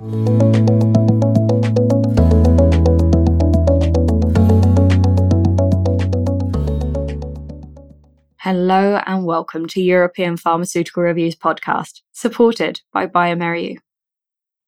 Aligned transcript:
Hello 0.00 0.08
and 9.04 9.26
welcome 9.26 9.66
to 9.66 9.82
European 9.82 10.38
Pharmaceutical 10.38 11.02
Reviews 11.02 11.36
podcast, 11.36 12.00
supported 12.12 12.80
by 12.94 13.06
bioMérieux. 13.08 13.76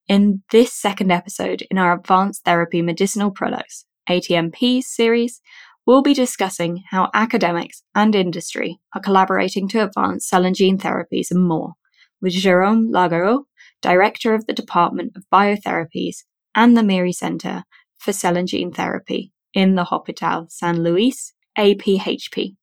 In 0.07 0.43
this 0.51 0.75
second 0.75 1.11
episode 1.11 1.63
in 1.71 1.79
our 1.79 1.95
Advanced 1.95 2.45
Therapy 2.45 2.83
Medicinal 2.83 3.31
Products 3.31 3.87
ATMPs 4.11 4.85
series, 4.85 5.41
we'll 5.87 6.03
be 6.03 6.13
discussing 6.13 6.83
how 6.91 7.09
academics 7.15 7.83
and 7.95 8.15
industry 8.15 8.81
are 8.95 9.01
collaborating 9.01 9.67
to 9.69 9.83
advance 9.83 10.29
cell 10.29 10.45
and 10.45 10.55
gene 10.55 10.77
therapies 10.77 11.31
and 11.31 11.43
more, 11.43 11.73
with 12.21 12.35
Jérôme 12.35 12.91
Larghero, 12.91 13.45
Director 13.83 14.33
of 14.33 14.47
the 14.47 14.53
Department 14.53 15.13
of 15.17 15.25
Biotherapies 15.33 16.19
and 16.55 16.77
the 16.77 16.83
MEARY 16.83 17.13
Center 17.13 17.65
for 17.99 18.13
Cell 18.13 18.37
and 18.37 18.49
Gene 18.49 18.73
Therapy 18.73 19.33
in 19.53 19.75
the 19.75 19.85
Hospital 19.85 20.47
Saint 20.49 20.79
Louis, 20.79 21.35
APHP, 21.59 22.57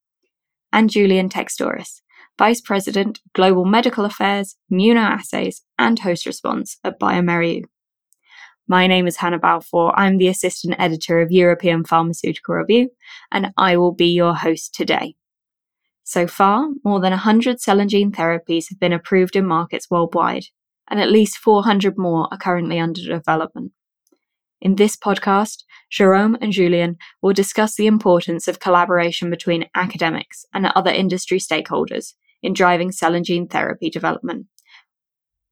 and 0.71 0.89
Julian 0.89 1.29
Textoris, 1.29 2.01
Vice 2.37 2.61
President, 2.61 3.19
Global 3.33 3.65
Medical 3.65 4.05
Affairs, 4.05 4.55
Immunoassays, 4.71 5.57
and 5.77 5.99
Host 5.99 6.25
Response 6.25 6.77
at 6.83 6.99
bioMérieux. 6.99 7.65
My 8.67 8.87
name 8.87 9.07
is 9.07 9.17
Hannah 9.17 9.39
Balfour. 9.39 9.93
I'm 9.99 10.19
the 10.19 10.27
Assistant 10.27 10.75
Editor 10.79 11.21
of 11.21 11.31
European 11.31 11.83
Pharmaceutical 11.83 12.55
Review, 12.55 12.91
and 13.31 13.51
I 13.57 13.77
will 13.77 13.93
be 13.93 14.07
your 14.07 14.35
host 14.35 14.73
today. 14.73 15.15
So 16.03 16.27
far, 16.27 16.69
more 16.83 16.99
than 16.99 17.11
100 17.11 17.59
cell 17.59 17.79
and 17.79 17.89
gene 17.89 18.11
therapies 18.11 18.69
have 18.69 18.79
been 18.79 18.93
approved 18.93 19.35
in 19.35 19.45
markets 19.45 19.89
worldwide, 19.91 20.45
and 20.89 20.99
at 20.99 21.11
least 21.11 21.37
400 21.37 21.97
more 21.97 22.27
are 22.31 22.37
currently 22.37 22.79
under 22.79 23.01
development. 23.01 23.71
In 24.61 24.75
this 24.75 24.97
podcast, 24.97 25.63
Jerome 25.89 26.37
and 26.41 26.51
Julian 26.51 26.97
will 27.21 27.33
discuss 27.33 27.75
the 27.75 27.87
importance 27.87 28.47
of 28.47 28.59
collaboration 28.59 29.29
between 29.29 29.69
academics 29.75 30.45
and 30.53 30.65
other 30.65 30.91
industry 30.91 31.39
stakeholders 31.39 32.13
in 32.41 32.53
driving 32.53 32.91
cell 32.91 33.15
and 33.15 33.25
gene 33.25 33.47
therapy 33.47 33.89
development, 33.89 34.47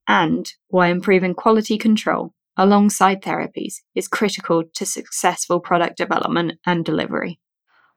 and 0.08 0.54
why 0.68 0.88
improving 0.88 1.34
quality 1.34 1.78
control 1.78 2.34
alongside 2.58 3.22
therapies 3.22 3.76
is 3.94 4.08
critical 4.08 4.64
to 4.74 4.86
successful 4.86 5.60
product 5.60 5.98
development 5.98 6.54
and 6.66 6.84
delivery. 6.84 7.40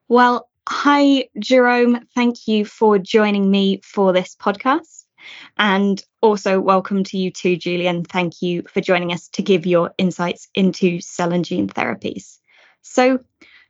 Well, 0.08 0.48
hi, 0.68 1.28
Jerome. 1.38 2.06
Thank 2.14 2.46
you 2.46 2.64
for 2.64 2.98
joining 2.98 3.50
me 3.50 3.80
for 3.84 4.12
this 4.12 4.36
podcast. 4.36 5.04
And 5.56 6.02
also, 6.20 6.60
welcome 6.60 7.04
to 7.04 7.18
you 7.18 7.30
too, 7.30 7.56
Julian. 7.56 8.04
Thank 8.04 8.42
you 8.42 8.62
for 8.72 8.80
joining 8.80 9.12
us 9.12 9.28
to 9.30 9.42
give 9.42 9.66
your 9.66 9.92
insights 9.98 10.48
into 10.54 11.00
cell 11.00 11.32
and 11.32 11.44
gene 11.44 11.68
therapies. 11.68 12.38
So, 12.82 13.20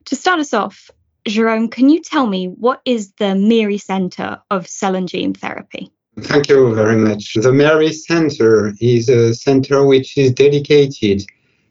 to 0.06 0.16
start 0.16 0.40
us 0.40 0.54
off, 0.54 0.90
Jerome, 1.26 1.68
can 1.68 1.88
you 1.88 2.00
tell 2.00 2.26
me 2.26 2.46
what 2.46 2.80
is 2.84 3.12
the 3.18 3.34
MEARY 3.34 3.78
Center 3.78 4.40
of 4.50 4.66
Cell 4.66 4.94
and 4.94 5.08
Gene 5.08 5.34
Therapy? 5.34 5.92
Thank 6.18 6.48
you 6.48 6.74
very 6.74 6.96
much. 6.96 7.34
The 7.34 7.52
MEARY 7.52 7.92
Center 7.92 8.74
is 8.80 9.08
a 9.08 9.34
center 9.34 9.86
which 9.86 10.16
is 10.16 10.32
dedicated 10.32 11.24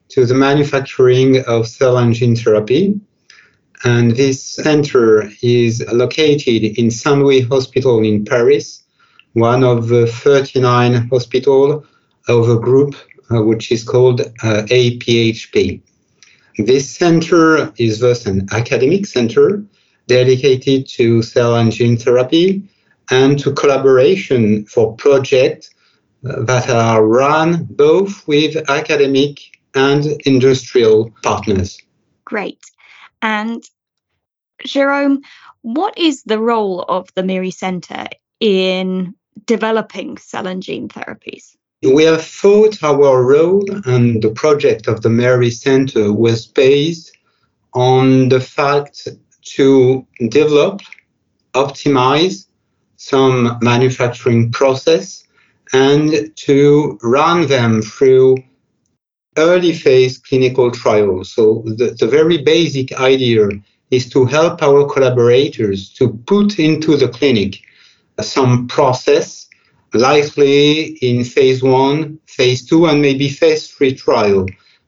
to 0.10 0.26
the 0.26 0.34
manufacturing 0.34 1.44
of 1.46 1.68
cell 1.68 1.98
and 1.98 2.14
gene 2.14 2.36
therapy. 2.36 3.00
And 3.84 4.12
this 4.12 4.44
center 4.44 5.32
is 5.42 5.86
located 5.92 6.78
in 6.78 6.92
Saint 6.92 7.20
Louis 7.20 7.42
Hospital 7.42 8.04
in 8.04 8.26
Paris, 8.26 8.84
one 9.40 9.64
of 9.64 9.88
the 9.88 10.08
39 10.08 11.10
hospitals 11.10 11.86
of 12.28 12.50
a 12.50 12.60
group 12.60 12.96
uh, 13.32 13.44
which 13.44 13.72
is 13.72 13.84
called 13.84 14.22
uh, 14.22 14.64
APHP. 14.68 15.82
This 16.58 16.90
center 16.90 17.72
is 17.78 18.00
thus 18.00 18.26
an 18.26 18.48
academic 18.52 19.06
center 19.06 19.64
dedicated 20.08 20.88
to 20.88 21.22
cell 21.22 21.56
and 21.56 21.72
gene 21.72 21.98
therapy 21.98 22.64
and 23.12 23.40
to 23.40 23.54
collaboration 23.54 24.66
for 24.66 24.96
projects 24.96 25.70
uh, 26.28 26.44
that 26.44 26.70
are 26.70 27.06
run 27.06 27.66
both 27.70 28.28
with 28.28 28.70
academic 28.70 29.40
and 29.76 30.06
industrial 30.26 31.12
partners. 31.24 31.78
Great. 32.26 32.60
And 33.22 33.64
Jerome, 34.66 35.22
what 35.62 35.98
is 35.98 36.24
the 36.24 36.40
role 36.40 36.82
of 36.82 37.10
the 37.16 37.24
MEARY 37.24 37.52
Center 37.52 38.08
in 38.40 39.16
developing 39.50 40.16
cell 40.18 40.46
and 40.46 40.62
gene 40.62 40.88
therapies? 40.88 41.56
We 41.82 42.04
have 42.04 42.24
thought 42.24 42.84
our 42.84 43.24
role 43.24 43.66
and 43.86 44.22
the 44.22 44.30
project 44.30 44.88
of 44.88 45.02
the 45.02 45.10
MEARY 45.10 45.50
Center 45.50 46.14
was 46.14 46.46
based 46.46 47.18
on 47.74 48.30
the 48.30 48.40
fact 48.40 49.08
to 49.56 50.06
develop, 50.30 50.82
optimize 51.56 52.46
some 52.98 53.58
manufacturing 53.62 54.52
process 54.52 55.24
and 55.74 56.10
to 56.36 57.00
run 57.02 57.48
them 57.48 57.82
through 57.82 58.38
early 59.38 59.74
phase 59.74 60.20
clinical 60.20 60.70
trials. 60.70 61.34
So 61.34 61.64
the, 61.66 61.96
the 62.00 62.08
very 62.08 62.40
basic 62.44 62.88
idea 63.00 63.48
is 63.90 64.10
to 64.10 64.26
help 64.26 64.62
our 64.62 64.86
collaborators 64.86 65.90
to 65.94 66.10
put 66.28 66.60
into 66.60 66.98
the 66.98 67.08
clinic 67.08 67.62
some 68.22 68.68
process, 68.68 69.48
likely 69.94 70.98
in 71.02 71.24
phase 71.24 71.64
one, 71.64 72.20
phase 72.28 72.66
two, 72.66 72.86
and 72.86 73.02
maybe 73.02 73.30
phase 73.30 73.70
three 73.70 73.94
trial. 73.94 74.46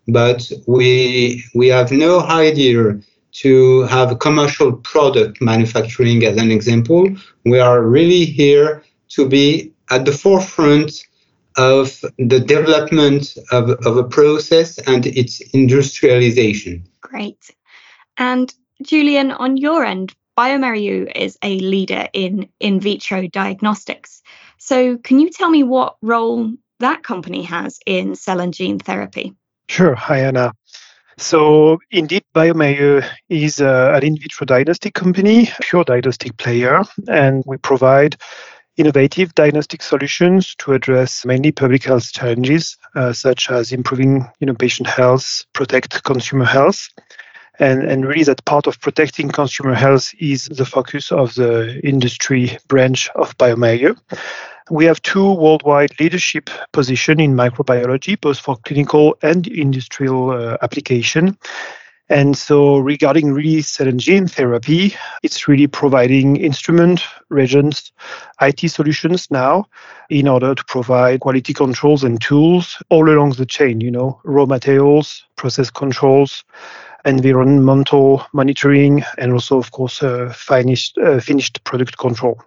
But 0.08 0.52
we 0.68 1.44
we 1.56 1.68
have 1.68 1.91
no 1.91 2.22
idea 2.22 3.00
to 3.34 3.81
have 3.84 4.20
commercial 4.20 4.74
product 4.74 5.41
manufacturing 5.41 6.24
as 6.25 6.38
an 6.38 6.52
example. 6.52 7.08
We 7.46 7.59
are 7.59 7.81
really 7.81 8.25
here 8.25 8.84
to 9.09 9.28
be 9.28 9.72
at 9.90 10.06
the 10.06 10.12
forefront 10.12 11.06
of 11.58 12.00
the 12.18 12.40
development 12.40 13.38
of, 13.52 13.70
of 13.86 13.97
a 13.97 14.03
process 14.03 14.78
and 14.80 15.06
its 15.06 15.41
industrialization. 15.53 16.84
Great. 17.02 17.52
And 18.18 18.53
Julian, 18.81 19.31
on 19.31 19.58
your 19.58 19.84
end, 19.84 20.16
bioMérieux 20.38 21.12
is 21.16 21.38
a 21.42 21.59
leader 21.59 22.08
in 22.14 22.50
in 22.59 22.80
vitro 22.80 23.28
diagnostics. 23.28 24.22
So, 24.58 24.97
can 24.97 25.19
you 25.19 25.30
tell 25.30 25.50
me 25.50 25.64
what 25.64 25.97
role 26.02 26.53
that 26.80 27.03
company 27.03 27.44
has 27.44 27.80
in 27.86 28.16
cell 28.16 28.40
and 28.40 28.53
gene 28.53 28.80
therapy? 28.80 29.36
Sure. 29.68 29.96
Hi, 29.96 30.20
Anna. 30.20 30.53
So, 31.18 31.80
indeed, 31.91 32.24
bioMérieux 32.34 33.08
is 33.30 33.62
uh, 33.62 33.94
an 33.96 34.03
in 34.03 34.18
vitro 34.18 34.46
diagnostic 34.46 34.94
company, 34.94 35.50
pure 35.62 35.84
diagnostic 35.84 36.38
player, 36.38 36.81
and 37.08 37.44
we 37.46 37.58
provide 37.58 38.18
innovative 38.78 39.36
diagnostic 39.36 39.81
solutions 39.81 40.56
to 40.56 40.74
address 40.74 41.25
mainly 41.25 41.52
public 41.52 41.84
health 41.84 42.12
challenges, 42.12 42.78
uh, 42.96 43.14
such 43.14 43.52
as 43.52 43.72
improving 43.72 44.28
you 44.40 44.47
know, 44.47 44.53
patient 44.53 44.88
health, 44.88 45.46
protect 45.53 46.03
consumer 46.03 46.46
health. 46.46 46.90
And, 47.59 47.84
and 47.84 48.06
really, 48.06 48.23
that 48.23 48.45
part 48.45 48.67
of 48.67 48.79
protecting 48.79 49.29
consumer 49.29 49.73
health 49.73 50.13
is 50.19 50.45
the 50.45 50.66
focus 50.66 51.12
of 51.12 51.35
the 51.35 51.79
industry 51.84 52.57
branch 52.67 53.09
of 53.16 53.38
bioMérieux. 53.38 53.97
We 54.69 54.85
have 54.85 55.01
two 55.01 55.34
worldwide 55.34 56.00
leadership 56.00 56.50
position 56.72 57.19
in 57.19 57.35
microbiology, 57.35 58.19
both 58.19 58.40
for 58.40 58.56
clinical 58.57 59.17
and 59.22 59.45
industrial 59.47 60.31
uh, 60.31 60.57
application. 60.61 61.38
And 62.11 62.38
so, 62.38 62.78
regarding 62.78 63.31
really 63.31 63.61
cell 63.61 63.88
and 63.88 63.97
gene 63.97 64.28
therapy, 64.28 64.95
it's 65.23 65.47
really 65.47 65.67
providing 65.67 66.35
instrument, 66.35 67.01
reagents, 67.29 67.94
IT 68.41 68.69
solutions 68.69 69.31
now 69.31 69.66
in 70.09 70.28
order 70.28 70.53
to 70.53 70.63
provide 70.66 71.22
quality 71.22 71.53
controls 71.53 72.03
and 72.03 72.19
tools 72.22 72.81
all 72.90 73.09
along 73.09 73.31
the 73.31 73.45
chain, 73.45 73.79
you 73.79 73.91
know, 73.91 74.19
raw 74.25 74.45
materials, 74.45 75.23
process 75.37 75.70
controls, 75.70 76.43
environmental 77.06 78.26
monitoring, 78.34 79.03
and 79.18 79.34
also, 79.34 79.58
of 79.58 79.72
course, 79.72 80.03
uh, 80.03 80.32
finished, 80.36 80.98
uh, 80.98 81.20
finished 81.20 81.64
product 81.64 81.98
control. 81.98 82.42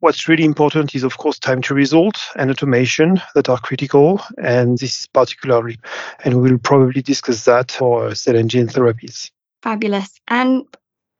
What's 0.00 0.26
really 0.26 0.44
important 0.44 0.94
is, 0.94 1.04
of 1.04 1.16
course, 1.18 1.38
time 1.38 1.62
to 1.62 1.74
result 1.74 2.18
and 2.34 2.50
automation 2.50 3.20
that 3.36 3.48
are 3.48 3.58
critical, 3.58 4.20
and 4.42 4.76
this 4.78 5.00
is 5.00 5.06
particularly, 5.06 5.78
and 6.24 6.40
we'll 6.42 6.58
probably 6.58 7.02
discuss 7.02 7.44
that 7.44 7.70
for 7.70 8.14
cell 8.14 8.34
and 8.34 8.50
gene 8.50 8.66
therapies. 8.66 9.30
Fabulous. 9.62 10.20
And 10.26 10.64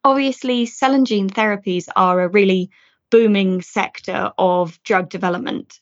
obviously, 0.03 0.67
cell 0.67 0.95
and 0.95 1.07
gene 1.07 1.31
therapies 1.31 1.89
are 1.95 2.23
a 2.23 2.29
really 2.29 2.71
booming 3.11 3.63
sector 3.63 4.33
of 4.37 4.83
drug 4.83 5.11
development. 5.11 5.79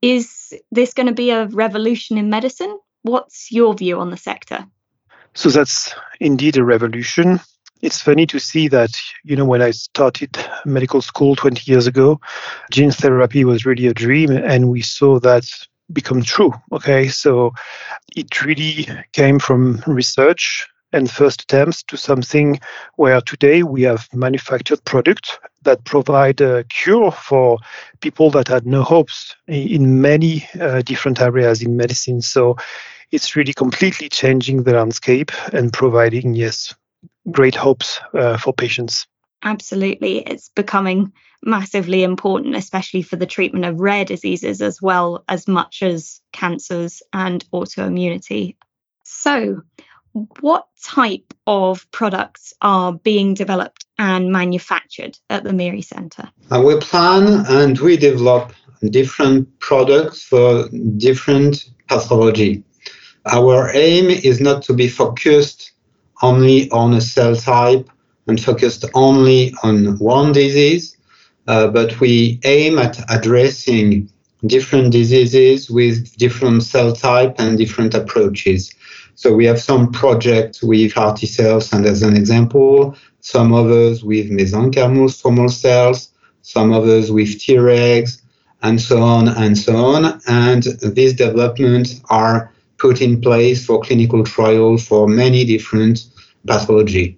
Is 0.00 0.52
this 0.72 0.94
going 0.94 1.06
to 1.06 1.14
be 1.14 1.30
a 1.30 1.46
revolution 1.46 2.18
in 2.18 2.28
medicine? 2.28 2.76
What's 3.02 3.52
your 3.52 3.74
view 3.74 4.00
on 4.00 4.10
the 4.10 4.16
sector? 4.16 4.66
So 5.34 5.48
that's 5.48 5.94
indeed 6.20 6.56
a 6.56 6.64
revolution. 6.64 7.40
It's 7.80 8.00
funny 8.00 8.26
to 8.26 8.38
see 8.38 8.68
that, 8.68 8.90
you 9.24 9.34
know, 9.34 9.44
when 9.44 9.62
I 9.62 9.72
started 9.72 10.36
medical 10.64 11.02
school 11.02 11.34
20 11.34 11.70
years 11.70 11.86
ago, 11.86 12.20
gene 12.70 12.92
therapy 12.92 13.44
was 13.44 13.66
really 13.66 13.86
a 13.88 13.94
dream. 13.94 14.30
And 14.30 14.70
we 14.70 14.82
saw 14.82 15.18
that 15.20 15.44
become 15.92 16.22
true. 16.22 16.52
Okay, 16.70 17.08
so 17.08 17.52
it 18.14 18.44
really 18.44 18.86
came 19.12 19.38
from 19.38 19.82
research 19.86 20.68
and 20.92 21.10
first 21.10 21.42
attempts 21.42 21.82
to 21.84 21.96
something 21.96 22.60
where 22.96 23.20
today 23.20 23.62
we 23.62 23.82
have 23.82 24.08
manufactured 24.12 24.84
products 24.84 25.38
that 25.62 25.84
provide 25.84 26.40
a 26.40 26.64
cure 26.64 27.10
for 27.10 27.58
people 28.00 28.30
that 28.30 28.48
had 28.48 28.66
no 28.66 28.82
hopes 28.82 29.34
in 29.48 30.00
many 30.00 30.46
uh, 30.60 30.82
different 30.82 31.20
areas 31.20 31.62
in 31.62 31.76
medicine. 31.76 32.20
So 32.20 32.56
it's 33.12 33.36
really 33.36 33.52
completely 33.52 34.08
changing 34.08 34.62
the 34.62 34.72
landscape 34.72 35.30
and 35.52 35.72
providing, 35.72 36.34
yes, 36.34 36.74
great 37.30 37.54
hopes 37.54 38.00
uh, 38.14 38.38
for 38.38 38.52
patients. 38.52 39.06
Absolutely. 39.44 40.18
It's 40.18 40.48
becoming 40.48 41.12
massively 41.42 42.04
important, 42.04 42.56
especially 42.56 43.02
for 43.02 43.16
the 43.16 43.26
treatment 43.26 43.64
of 43.64 43.80
rare 43.80 44.04
diseases 44.04 44.62
as 44.62 44.80
well 44.80 45.24
as 45.28 45.46
much 45.46 45.82
as 45.82 46.20
cancers 46.32 47.02
and 47.12 47.44
autoimmunity. 47.52 48.56
So, 49.04 49.62
what 50.40 50.66
type 50.82 51.34
of 51.46 51.90
products 51.90 52.52
are 52.60 52.92
being 52.92 53.34
developed 53.34 53.86
and 53.98 54.30
manufactured 54.30 55.18
at 55.28 55.42
the 55.42 55.52
MEARY 55.52 55.82
Center? 55.82 56.30
Uh, 56.50 56.62
we 56.64 56.76
plan 56.78 57.44
and 57.48 57.78
we 57.78 57.96
develop 57.96 58.52
different 58.90 59.58
products 59.58 60.22
for 60.22 60.68
different 60.96 61.70
pathology. 61.88 62.62
Our 63.26 63.70
aim 63.74 64.10
is 64.10 64.40
not 64.40 64.62
to 64.62 64.72
be 64.72 64.88
focused 64.88 65.72
only 66.22 66.70
on 66.70 66.94
a 66.94 67.00
cell 67.00 67.36
type 67.36 67.88
and 68.26 68.40
focused 68.40 68.84
only 68.94 69.54
on 69.62 69.98
one 69.98 70.32
disease, 70.32 70.96
uh, 71.46 71.68
but 71.68 71.98
we 72.00 72.40
aim 72.44 72.78
at 72.78 72.98
addressing 73.10 74.08
different 74.46 74.92
diseases 74.92 75.70
with 75.70 76.16
different 76.16 76.62
cell 76.62 76.92
type 76.92 77.34
and 77.38 77.58
different 77.58 77.94
approaches. 77.94 78.72
So 79.14 79.32
we 79.32 79.44
have 79.46 79.60
some 79.60 79.92
projects 79.92 80.62
with 80.62 80.92
heart 80.92 81.18
cells, 81.18 81.72
and 81.72 81.86
as 81.86 82.02
an 82.02 82.16
example, 82.16 82.96
some 83.20 83.52
others 83.52 84.02
with 84.02 84.30
mesenchymal 84.30 85.08
stromal 85.10 85.50
cells, 85.50 86.08
some 86.42 86.72
others 86.72 87.12
with 87.12 87.28
Tregs, 87.38 88.22
and 88.62 88.80
so 88.80 89.00
on 89.02 89.28
and 89.28 89.56
so 89.56 89.76
on. 89.76 90.20
And 90.26 90.64
these 90.82 91.14
developments 91.14 92.00
are 92.10 92.51
put 92.82 93.00
in 93.00 93.20
place 93.20 93.64
for 93.64 93.80
clinical 93.80 94.24
trials 94.24 94.84
for 94.84 95.06
many 95.06 95.44
different 95.44 96.04
pathology. 96.48 97.16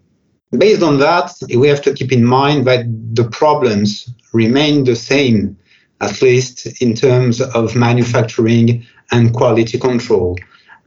Based 0.53 0.83
on 0.83 0.99
that, 0.99 1.33
we 1.57 1.67
have 1.69 1.83
to 1.83 1.95
keep 1.95 2.13
in 2.13 2.23
mind 2.23 2.67
that 2.67 2.85
the 3.15 3.29
problems 3.31 3.89
remain 4.35 4.85
the 4.85 4.95
same, 4.95 5.57
at 6.03 6.21
least 6.21 6.67
in 6.83 6.95
terms 6.95 7.41
of 7.41 7.75
manufacturing 7.75 8.85
and 9.11 9.33
quality 9.33 9.79
control. 9.79 10.37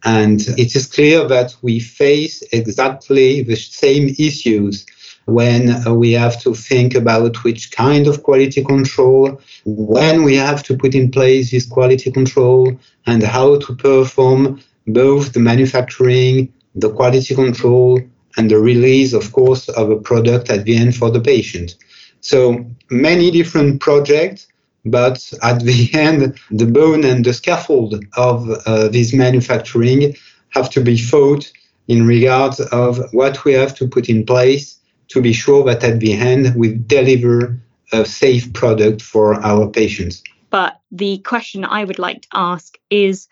And 0.06 0.42
it 0.64 0.76
is 0.76 0.86
clear 0.86 1.28
that 1.28 1.56
we 1.64 1.80
face 1.80 2.44
exactly 2.52 3.42
the 3.42 3.56
same 3.56 4.16
issues 4.20 4.86
when 5.28 5.84
we 5.96 6.12
have 6.14 6.42
to 6.42 6.54
think 6.54 6.96
about 6.96 7.44
which 7.44 7.72
kind 7.72 8.08
of 8.08 8.24
quality 8.24 8.64
control, 8.64 9.40
when 9.66 10.24
we 10.24 10.36
have 10.36 10.64
to 10.64 10.76
put 10.76 10.96
in 10.96 11.12
place 11.12 11.52
this 11.52 11.66
quality 11.66 12.12
control, 12.12 12.78
and 13.06 13.24
how 13.24 13.60
to 13.60 13.76
perform 13.76 14.62
both 14.88 15.34
the 15.34 15.40
manufacturing, 15.40 16.52
the 16.76 16.90
quality 16.90 17.36
control, 17.36 18.00
and 18.38 18.50
the 18.50 18.58
release, 18.58 19.14
of 19.14 19.32
course, 19.34 19.68
of 19.70 19.90
a 19.90 19.98
product 19.98 20.50
at 20.50 20.64
the 20.66 20.78
end 20.78 20.96
for 20.96 21.12
the 21.12 21.22
patient. 21.22 21.76
So 22.22 22.66
many 22.90 23.30
different 23.32 23.82
projects 23.82 24.48
but 24.92 25.34
at 25.44 25.60
the 25.62 25.90
end, 25.94 26.40
the 26.52 26.66
bone 26.66 27.04
and 27.04 27.26
the 27.26 27.34
scaffold 27.34 28.04
of 28.16 28.50
uh, 28.66 28.88
this 28.88 29.14
manufacturing 29.14 30.16
have 30.50 30.70
to 30.72 30.82
be 30.82 30.98
thought 30.98 31.52
in 31.88 32.06
regards 32.06 32.60
of 32.60 33.02
what 33.14 33.44
we 33.46 33.54
have 33.54 33.76
to 33.76 33.88
put 33.88 34.10
in 34.10 34.26
place 34.26 34.77
to 35.10 35.22
be 35.22 35.34
sure 35.34 35.64
that 35.66 35.84
at 35.84 36.00
the 36.00 36.14
end 36.14 36.56
we 36.56 36.76
deliver 36.76 37.58
a 37.92 38.06
safe 38.06 38.52
product 38.54 39.02
for 39.02 39.36
our 39.46 39.68
patients. 39.68 40.24
But 40.50 40.80
the 40.92 41.20
question 41.20 41.66
I 41.66 41.84
would 41.84 42.00
like 42.00 42.22
to 42.24 42.28
ask 42.34 42.78
is 42.90 43.28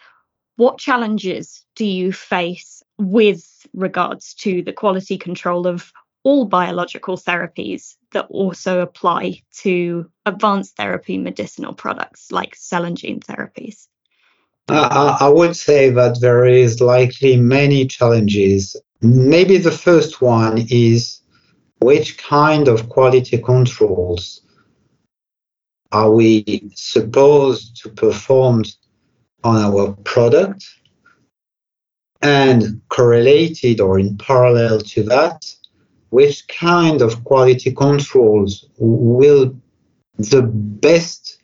what 0.57 0.77
challenges 0.77 1.65
do 1.75 1.85
you 1.85 2.13
face 2.13 2.83
with 2.97 3.45
regards 3.73 4.33
to 4.35 4.61
the 4.61 4.73
quality 4.73 5.17
control 5.17 5.67
of 5.67 5.91
all 6.23 6.45
biological 6.45 7.17
therapies 7.17 7.95
that 8.11 8.25
also 8.29 8.79
apply 8.79 9.41
to 9.61 10.09
advanced 10.25 10.75
therapy 10.75 11.17
medicinal 11.17 11.73
products 11.73 12.31
like 12.31 12.55
cell 12.55 12.85
and 12.85 12.97
gene 12.97 13.19
therapies? 13.19 13.87
Uh, 14.67 15.17
I 15.19 15.29
would 15.29 15.55
say 15.55 15.91
that 15.91 16.19
there 16.21 16.45
is 16.45 16.81
likely 16.81 17.37
many 17.37 17.85
challenges. 17.85 18.75
Maybe 19.01 19.57
the 19.57 19.71
first 19.71 20.21
one 20.21 20.65
is 20.69 21.21
which 21.79 22.17
kind 22.17 22.67
of 22.67 22.89
quality 22.89 23.37
controls 23.37 24.41
are 25.91 26.11
we 26.11 26.71
supposed 26.73 27.81
to 27.81 27.89
perform 27.89 28.63
on 29.43 29.57
our 29.57 29.93
product? 30.03 30.65
And 32.21 32.81
correlated 32.89 33.79
or 33.79 33.99
in 33.99 34.17
parallel 34.17 34.79
to 34.79 35.03
that, 35.03 35.45
which 36.09 36.47
kind 36.47 37.01
of 37.01 37.23
quality 37.23 37.71
controls 37.71 38.65
will 38.77 39.55
the 40.17 40.41
best 40.41 41.37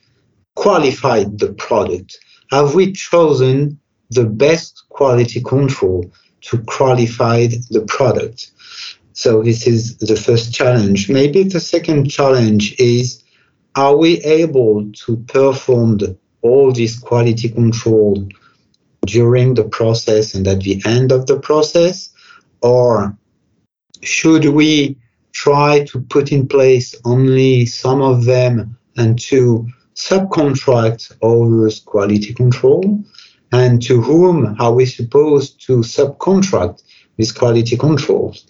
qualify 0.55 1.23
the 1.23 1.53
product? 1.53 2.17
Have 2.51 2.73
we 2.73 2.93
chosen 2.93 3.79
the 4.09 4.25
best 4.25 4.83
quality 4.89 5.41
control 5.41 6.11
to 6.41 6.57
qualify 6.63 7.47
the 7.47 7.85
product? 7.87 8.51
So 9.13 9.43
this 9.43 9.67
is 9.67 9.97
the 9.97 10.15
first 10.15 10.53
challenge. 10.53 11.09
Maybe 11.09 11.43
the 11.43 11.59
second 11.59 12.09
challenge 12.09 12.75
is, 12.79 13.23
are 13.75 13.95
we 13.95 14.17
able 14.23 14.89
to 14.91 15.17
perform 15.27 15.97
the, 15.97 16.17
all 16.41 16.71
this 16.71 16.97
quality 16.97 17.49
control 17.49 18.27
during 19.05 19.53
the 19.53 19.63
process 19.63 20.33
and 20.33 20.47
at 20.47 20.61
the 20.61 20.81
end 20.85 21.11
of 21.11 21.27
the 21.27 21.39
process? 21.39 22.09
Or 22.61 23.17
should 24.01 24.45
we 24.45 24.97
try 25.33 25.85
to 25.85 26.01
put 26.01 26.31
in 26.31 26.47
place 26.47 26.95
only 27.05 27.65
some 27.65 28.01
of 28.01 28.25
them 28.25 28.77
and 28.97 29.19
to 29.19 29.67
subcontract 29.95 31.11
others 31.21 31.79
quality 31.81 32.33
control? 32.33 33.03
And 33.51 33.81
to 33.83 34.01
whom 34.01 34.55
are 34.59 34.73
we 34.73 34.85
supposed 34.85 35.65
to 35.67 35.79
subcontract 35.79 36.83
these 37.17 37.33
quality 37.33 37.75
controls? 37.75 38.45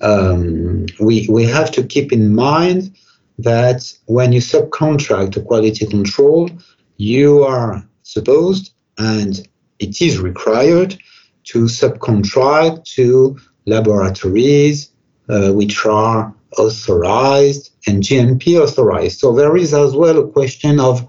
Um, 0.00 0.86
we, 0.98 1.26
we 1.28 1.44
have 1.44 1.70
to 1.72 1.82
keep 1.82 2.12
in 2.12 2.34
mind 2.34 2.96
that 3.38 3.92
when 4.06 4.32
you 4.32 4.40
subcontract 4.40 5.36
a 5.36 5.42
quality 5.42 5.86
control, 5.86 6.50
you 6.96 7.42
are 7.44 7.84
supposed 8.02 8.72
and 8.98 9.48
it 9.78 10.00
is 10.02 10.18
required 10.18 10.98
to 11.44 11.64
subcontract 11.64 12.84
to 12.84 13.38
laboratories 13.66 14.90
uh, 15.28 15.52
which 15.52 15.86
are 15.86 16.34
authorized 16.58 17.72
and 17.86 18.02
GMP 18.02 18.60
authorized. 18.60 19.20
So 19.20 19.32
there 19.32 19.56
is 19.56 19.72
as 19.72 19.94
well 19.94 20.18
a 20.18 20.28
question 20.28 20.80
of 20.80 21.06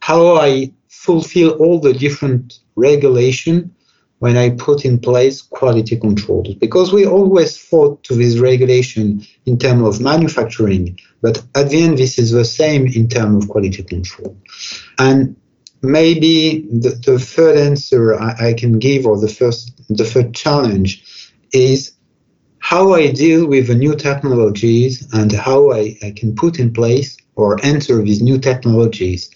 how 0.00 0.36
I 0.36 0.72
fulfill 0.88 1.50
all 1.52 1.78
the 1.80 1.92
different 1.92 2.60
regulation 2.76 3.74
when 4.18 4.36
I 4.36 4.50
put 4.50 4.84
in 4.84 4.98
place 4.98 5.42
quality 5.42 5.96
controls. 5.96 6.54
Because 6.54 6.92
we 6.92 7.06
always 7.06 7.56
fought 7.56 8.02
to 8.04 8.14
this 8.14 8.38
regulation 8.38 9.24
in 9.46 9.58
terms 9.58 9.86
of 9.86 10.02
manufacturing, 10.02 10.98
but 11.22 11.42
at 11.54 11.70
the 11.70 11.82
end 11.82 11.98
this 11.98 12.18
is 12.18 12.32
the 12.32 12.44
same 12.44 12.86
in 12.86 13.08
terms 13.08 13.44
of 13.44 13.50
quality 13.50 13.82
control. 13.82 14.36
And 14.98 15.36
maybe 15.82 16.66
the, 16.72 17.00
the 17.04 17.18
third 17.18 17.56
answer 17.56 18.20
I, 18.20 18.48
I 18.48 18.52
can 18.52 18.78
give 18.78 19.06
or 19.06 19.18
the 19.18 19.28
first 19.28 19.72
the 19.88 20.04
third 20.04 20.34
challenge 20.34 21.32
is 21.52 21.92
how 22.58 22.92
I 22.92 23.12
deal 23.12 23.46
with 23.46 23.68
the 23.68 23.74
new 23.74 23.94
technologies 23.94 25.06
and 25.14 25.32
how 25.32 25.72
I, 25.72 25.96
I 26.02 26.12
can 26.14 26.34
put 26.34 26.58
in 26.58 26.72
place 26.72 27.16
or 27.36 27.64
enter 27.64 28.02
these 28.02 28.20
new 28.20 28.38
technologies 28.38 29.30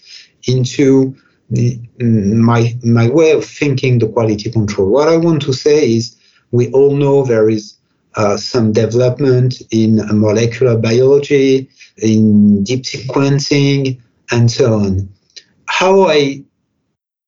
into 0.45 1.15
my 1.49 2.75
my 2.83 3.09
way 3.09 3.31
of 3.31 3.45
thinking 3.45 3.99
the 3.99 4.07
quality 4.07 4.49
control. 4.51 4.89
What 4.89 5.07
I 5.07 5.17
want 5.17 5.41
to 5.43 5.53
say 5.53 5.95
is 5.95 6.15
we 6.51 6.71
all 6.71 6.95
know 6.95 7.23
there 7.23 7.49
is 7.49 7.75
uh, 8.15 8.37
some 8.37 8.71
development 8.71 9.61
in 9.71 10.01
molecular 10.19 10.77
biology, 10.77 11.69
in 11.97 12.63
deep 12.63 12.83
sequencing, 12.83 13.99
and 14.31 14.51
so 14.51 14.73
on. 14.73 15.09
How 15.65 16.07
I 16.07 16.43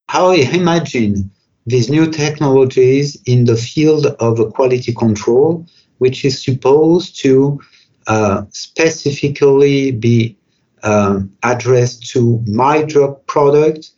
how 0.07 0.31
I 0.31 0.36
imagine 0.36 1.31
these 1.65 1.89
new 1.89 2.12
technologies 2.12 3.17
in 3.25 3.45
the 3.45 3.55
field 3.55 4.05
of 4.19 4.53
quality 4.53 4.93
control, 4.93 5.65
which 5.98 6.24
is 6.24 6.43
supposed 6.43 7.19
to 7.22 7.60
uh, 8.07 8.43
specifically 8.51 9.91
be 9.91 10.38
um, 10.84 11.31
addressed 11.41 12.07
to 12.12 12.43
my 12.45 12.84
drug 12.84 13.25
product 13.25 13.89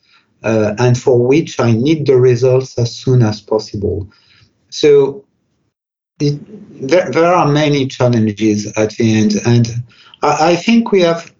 uh, 0.42 0.74
and 0.78 0.96
for 0.96 1.24
which 1.26 1.58
I 1.60 1.72
need 1.72 2.06
the 2.06 2.16
results 2.16 2.78
as 2.78 2.94
soon 2.94 3.22
as 3.22 3.40
possible. 3.40 4.08
So 4.70 5.24
it, 6.20 6.38
there, 6.88 7.10
there 7.10 7.32
are 7.32 7.48
many 7.48 7.86
challenges 7.86 8.66
at 8.76 8.90
the 8.92 9.14
end, 9.14 9.34
and 9.46 9.68
I, 10.22 10.52
I 10.52 10.56
think 10.56 10.92
we 10.92 11.02
have 11.02 11.32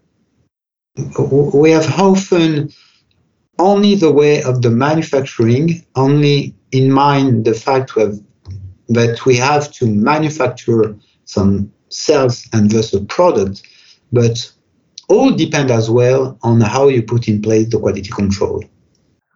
we 1.17 1.71
have 1.71 1.99
often 1.99 2.73
only 3.57 3.95
the 3.95 4.11
way 4.11 4.41
of 4.43 4.61
the 4.61 4.69
manufacturing, 4.69 5.85
only 5.95 6.55
in 6.71 6.91
mind 6.91 7.45
the 7.45 7.53
fact 7.53 7.91
have, 7.95 8.19
that 8.87 9.25
we 9.25 9.35
have 9.35 9.71
to 9.73 9.85
manufacture 9.85 10.95
some 11.25 11.71
cells 11.89 12.47
and 12.53 12.71
thus 12.71 12.93
a 12.93 13.01
product, 13.05 13.61
but 14.11 14.51
all 15.09 15.31
depend 15.31 15.71
as 15.71 15.89
well 15.89 16.37
on 16.41 16.61
how 16.61 16.87
you 16.87 17.01
put 17.01 17.27
in 17.27 17.41
place 17.41 17.69
the 17.69 17.79
quality 17.79 18.09
control. 18.09 18.63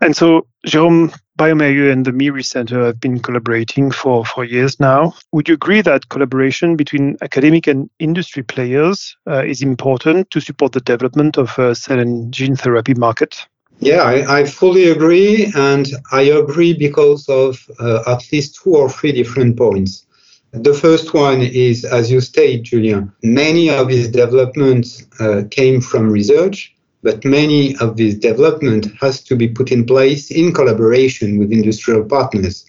And 0.04 0.18
so, 0.18 0.48
Jérôme, 0.68 1.16
bioMérieux 1.40 1.90
and 1.90 2.06
the 2.06 2.12
MEARY 2.12 2.44
Center 2.44 2.88
have 2.88 3.00
been 3.00 3.22
collaborating 3.22 3.90
for, 3.90 4.26
for 4.26 4.44
years 4.44 4.78
now. 4.78 5.14
Would 5.32 5.48
you 5.48 5.54
agree 5.54 5.80
that 5.80 6.10
collaboration 6.10 6.76
between 6.76 7.16
academic 7.22 7.68
and 7.68 7.90
industry 8.00 8.44
players 8.44 9.16
uh, 9.30 9.46
is 9.46 9.62
important 9.62 10.30
to 10.32 10.42
support 10.42 10.74
the 10.74 10.82
development 10.82 11.38
of 11.38 11.58
a 11.58 11.74
cell 11.74 12.00
and 12.00 12.34
gene 12.34 12.58
therapy 12.58 12.94
market? 12.96 13.48
Yeah, 13.80 14.02
I, 14.02 14.40
I 14.40 14.44
fully 14.44 14.90
agree. 14.90 15.50
And 15.56 15.88
I 16.12 16.24
agree 16.24 16.74
because 16.74 17.30
of 17.30 17.66
uh, 17.80 18.04
at 18.06 18.30
least 18.30 18.60
two 18.62 18.76
or 18.76 18.90
three 18.90 19.14
different 19.14 19.56
points. 19.58 20.06
The 20.52 20.74
first 20.74 21.14
one 21.14 21.42
is, 21.42 21.86
as 21.86 22.12
you 22.12 22.20
state, 22.20 22.64
Julian, 22.64 23.10
many 23.24 23.70
of 23.70 23.88
these 23.88 24.10
developments 24.10 25.08
uh, 25.22 25.44
came 25.50 25.80
from 25.80 26.10
research, 26.10 26.76
but 27.04 27.24
many 27.26 27.76
of 27.78 27.98
this 27.98 28.16
development 28.16 28.88
has 29.00 29.22
to 29.26 29.36
be 29.36 29.48
put 29.48 29.72
in 29.72 29.86
place 29.86 30.32
in 30.32 30.54
collaboration 30.54 31.38
with 31.38 31.52
industrial 31.52 32.04
partners. 32.06 32.66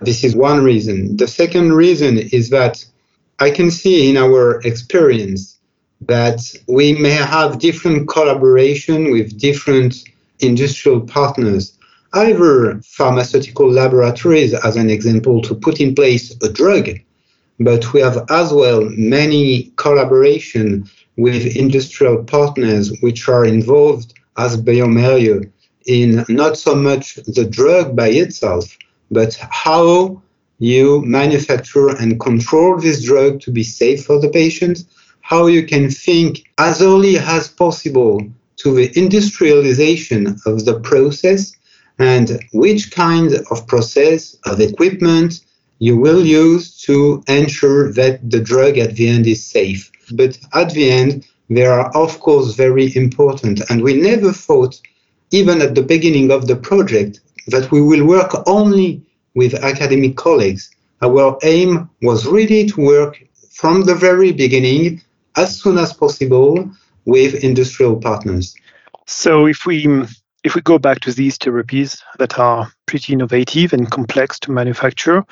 This 0.00 0.24
is 0.24 0.36
one 0.36 0.62
reason. 0.62 1.16
The 1.16 1.28
second 1.28 1.72
reason 1.72 2.18
is 2.18 2.50
that 2.50 2.84
I 3.38 3.50
can 3.50 3.70
see 3.70 4.10
in 4.10 4.16
our 4.16 4.60
experience 4.62 5.58
that 6.02 6.40
we 6.68 6.92
may 6.94 7.10
have 7.10 7.58
different 7.58 8.08
collaboration 8.08 9.10
with 9.10 9.38
different 9.38 10.04
industrial 10.40 11.00
partners, 11.00 11.78
either 12.12 12.80
pharmaceutical 12.82 13.70
laboratories, 13.70 14.52
as 14.52 14.76
an 14.76 14.90
example, 14.90 15.40
to 15.42 15.54
put 15.54 15.80
in 15.80 15.94
place 15.94 16.34
a 16.42 16.50
drug 16.50 16.88
but 17.60 17.92
we 17.92 18.00
have 18.00 18.24
as 18.30 18.52
well 18.52 18.82
many 18.90 19.72
collaboration 19.76 20.88
with 21.16 21.56
industrial 21.56 22.22
partners 22.24 22.92
which 23.00 23.28
are 23.28 23.44
involved 23.44 24.14
as 24.36 24.60
bioMérieux 24.60 25.50
in 25.86 26.24
not 26.28 26.56
so 26.58 26.74
much 26.74 27.14
the 27.26 27.44
drug 27.44 27.96
by 27.96 28.08
itself, 28.08 28.76
but 29.10 29.34
how 29.50 30.20
you 30.58 31.02
manufacture 31.04 31.88
and 31.88 32.20
control 32.20 32.78
this 32.78 33.04
drug 33.04 33.40
to 33.40 33.50
be 33.50 33.62
safe 33.62 34.04
for 34.04 34.20
the 34.20 34.28
patient, 34.28 34.84
how 35.20 35.46
you 35.46 35.64
can 35.66 35.90
think 35.90 36.44
as 36.58 36.82
early 36.82 37.18
as 37.18 37.48
possible 37.48 38.20
to 38.56 38.74
the 38.74 38.90
industrialization 38.98 40.38
of 40.46 40.64
the 40.64 40.80
process 40.80 41.52
and 41.98 42.40
which 42.52 42.90
kind 42.90 43.34
of 43.50 43.66
process 43.66 44.36
of 44.44 44.60
equipment 44.60 45.40
you 45.78 45.96
will 45.96 46.24
use 46.24 46.80
to 46.82 47.22
ensure 47.28 47.92
that 47.92 48.30
the 48.30 48.40
drug 48.40 48.78
at 48.78 48.94
the 48.96 49.08
end 49.08 49.26
is 49.26 49.46
safe. 49.46 49.90
But 50.12 50.38
at 50.54 50.70
the 50.70 50.90
end, 50.90 51.26
they 51.48 51.64
are, 51.64 51.90
of 51.96 52.20
course, 52.20 52.54
very 52.54 52.94
important. 52.96 53.60
And 53.70 53.82
we 53.82 53.94
never 53.94 54.32
thought, 54.32 54.80
even 55.30 55.62
at 55.62 55.74
the 55.74 55.82
beginning 55.82 56.30
of 56.30 56.46
the 56.46 56.56
project, 56.56 57.20
that 57.48 57.70
we 57.70 57.80
will 57.80 58.06
work 58.06 58.32
only 58.46 59.02
with 59.34 59.54
academic 59.54 60.16
colleagues. 60.16 60.70
Our 61.02 61.38
aim 61.42 61.88
was 62.02 62.26
really 62.26 62.66
to 62.66 62.80
work 62.80 63.22
from 63.50 63.84
the 63.84 63.94
very 63.94 64.32
beginning, 64.32 65.02
as 65.36 65.60
soon 65.60 65.78
as 65.78 65.92
possible, 65.92 66.70
with 67.04 67.44
industrial 67.44 67.96
partners. 67.96 68.54
So, 69.06 69.46
if 69.46 69.66
we 69.66 69.86
if 70.46 70.54
we 70.54 70.60
go 70.60 70.78
back 70.78 71.00
to 71.00 71.12
these 71.12 71.36
therapies 71.36 72.00
that 72.20 72.38
are 72.38 72.70
pretty 72.86 73.12
innovative 73.12 73.72
and 73.72 73.90
complex 73.90 74.38
to 74.38 74.52
manufacture, 74.52 75.24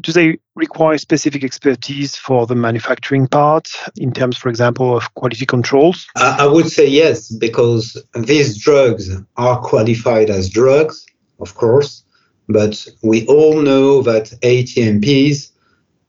do 0.00 0.12
they 0.12 0.38
require 0.54 0.96
specific 0.98 1.42
expertise 1.42 2.14
for 2.14 2.46
the 2.46 2.54
manufacturing 2.54 3.26
part 3.26 3.68
in 3.96 4.12
terms, 4.12 4.36
for 4.38 4.48
example, 4.48 4.96
of 4.96 5.12
quality 5.14 5.44
controls? 5.44 6.06
I 6.14 6.46
would 6.46 6.70
say 6.70 6.86
yes, 6.86 7.28
because 7.28 8.00
these 8.14 8.56
drugs 8.56 9.10
are 9.36 9.58
qualified 9.58 10.30
as 10.30 10.48
drugs, 10.48 11.04
of 11.40 11.56
course, 11.56 12.04
but 12.48 12.86
we 13.02 13.26
all 13.26 13.60
know 13.60 14.00
that 14.02 14.26
ATMPs 14.42 15.50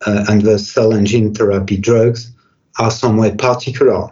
uh, 0.05 0.25
and 0.29 0.43
the 0.43 0.59
cell 0.59 0.93
and 0.93 1.07
gene 1.07 1.33
therapy 1.33 1.77
drugs 1.77 2.31
are 2.77 2.91
somewhat 2.91 3.39
particular. 3.39 4.11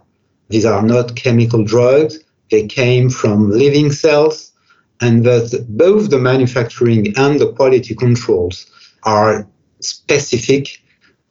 These 0.49 0.65
are 0.65 0.81
not 0.81 1.15
chemical 1.15 1.63
drugs, 1.63 2.17
they 2.51 2.67
came 2.67 3.09
from 3.09 3.49
living 3.49 3.91
cells, 3.91 4.51
and 4.99 5.23
that 5.25 5.65
both 5.69 6.09
the 6.09 6.19
manufacturing 6.19 7.13
and 7.17 7.39
the 7.39 7.51
quality 7.53 7.95
controls 7.95 8.67
are 9.03 9.47
specific 9.79 10.81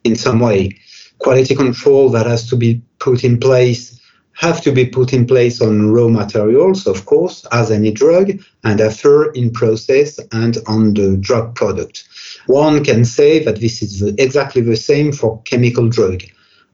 in 0.03 0.17
some 0.17 0.41
way. 0.41 0.77
Quality 1.19 1.55
control 1.55 2.09
that 2.11 2.27
has 2.27 2.49
to 2.49 2.57
be 2.57 2.83
put 2.99 3.23
in 3.23 3.39
place 3.39 4.01
have 4.33 4.63
to 4.63 4.73
be 4.73 4.87
put 4.87 5.13
in 5.13 5.27
place 5.27 5.61
on 5.61 5.91
raw 5.91 6.09
materials, 6.09 6.87
of 6.87 7.05
course, 7.05 7.45
as 7.53 7.71
any 7.71 7.91
drug, 7.93 8.33
and 8.65 8.81
after 8.81 9.31
in 9.33 9.51
process 9.51 10.19
and 10.33 10.57
on 10.67 10.95
the 10.95 11.19
drug 11.19 11.55
product. 11.55 12.05
One 12.47 12.83
can 12.83 13.05
say 13.05 13.45
that 13.45 13.61
this 13.61 13.83
is 13.83 14.03
exactly 14.03 14.63
the 14.63 14.77
same 14.77 15.13
for 15.13 15.43
chemical 15.43 15.89
drug. 15.89 16.23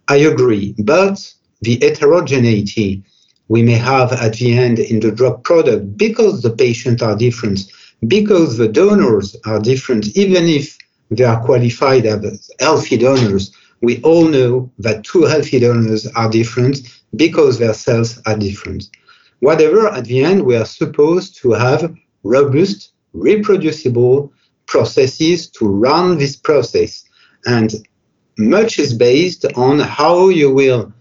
I 0.06 0.16
agree, 0.16 0.76
but 0.78 1.34
the 1.60 1.78
heterogeneity 1.82 3.02
we 3.48 3.62
may 3.62 3.74
have 3.74 4.12
at 4.12 4.34
the 4.34 4.56
end 4.56 4.78
in 4.78 5.00
the 5.00 5.12
drug 5.12 5.44
product 5.44 5.96
because 5.96 6.42
the 6.42 6.50
patients 6.50 7.02
are 7.02 7.16
different, 7.16 7.60
because 8.08 8.56
the 8.56 8.68
donors 8.68 9.36
are 9.44 9.60
different, 9.60 10.16
even 10.16 10.44
if 10.44 10.76
they 11.10 11.24
are 11.24 11.42
qualified 11.44 12.06
as 12.06 12.50
healthy 12.58 12.96
donors. 12.96 13.54
We 13.82 14.02
all 14.02 14.26
know 14.26 14.72
that 14.78 15.04
two 15.04 15.22
healthy 15.22 15.60
donors 15.60 16.06
are 16.08 16.30
different 16.30 16.78
because 17.14 17.58
their 17.58 17.74
cells 17.74 18.20
are 18.26 18.36
different. 18.36 18.84
Whatever, 19.40 19.88
at 19.88 20.06
the 20.06 20.24
end, 20.24 20.44
we 20.44 20.56
are 20.56 20.64
supposed 20.64 21.36
to 21.42 21.52
have 21.52 21.94
robust, 22.22 22.92
reproducible 23.12 24.32
processes 24.66 25.48
to 25.50 25.68
run 25.68 26.18
this 26.18 26.36
process. 26.36 27.04
And 27.46 27.72
much 28.38 28.78
is 28.78 28.92
based 28.92 29.44
on 29.54 29.78
how 29.78 30.30
you 30.30 30.52
will 30.52 30.92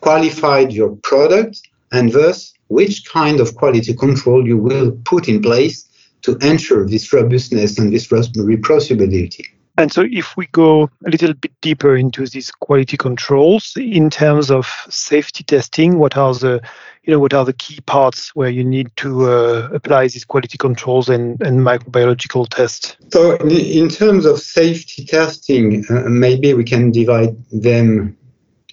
qualify 0.00 0.60
your 0.60 0.96
product 1.02 1.60
and 1.92 2.12
thus 2.12 2.52
which 2.68 3.04
kind 3.04 3.38
of 3.38 3.54
quality 3.54 3.94
control 3.94 4.46
you 4.46 4.56
will 4.56 4.92
put 5.04 5.28
in 5.28 5.42
place 5.42 5.88
to 6.22 6.36
ensure 6.38 6.86
this 6.86 7.12
robustness 7.12 7.78
and 7.78 7.92
this 7.92 8.08
reproducibility. 8.08 9.44
And 9.78 9.90
so, 9.90 10.04
if 10.10 10.36
we 10.36 10.46
go 10.48 10.90
a 11.06 11.10
little 11.10 11.32
bit 11.32 11.52
deeper 11.62 11.96
into 11.96 12.26
these 12.26 12.50
quality 12.50 12.98
controls 12.98 13.72
in 13.76 14.10
terms 14.10 14.50
of 14.50 14.66
safety 14.90 15.44
testing, 15.44 15.98
what 15.98 16.14
are 16.16 16.34
the, 16.34 16.60
you 17.04 17.12
know, 17.12 17.18
what 17.18 17.32
are 17.32 17.44
the 17.46 17.54
key 17.54 17.80
parts 17.80 18.34
where 18.36 18.50
you 18.50 18.64
need 18.64 18.94
to 18.96 19.30
uh, 19.30 19.68
apply 19.72 20.08
these 20.08 20.26
quality 20.26 20.58
controls 20.58 21.08
and, 21.08 21.40
and 21.40 21.60
microbiological 21.60 22.48
tests? 22.50 22.96
So, 23.12 23.36
in, 23.36 23.50
in 23.50 23.88
terms 23.88 24.26
of 24.26 24.40
safety 24.40 25.06
testing, 25.06 25.86
uh, 25.88 26.02
maybe 26.06 26.52
we 26.52 26.64
can 26.64 26.90
divide 26.90 27.34
them 27.50 28.16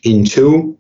in 0.04 0.26
two. 0.26 0.78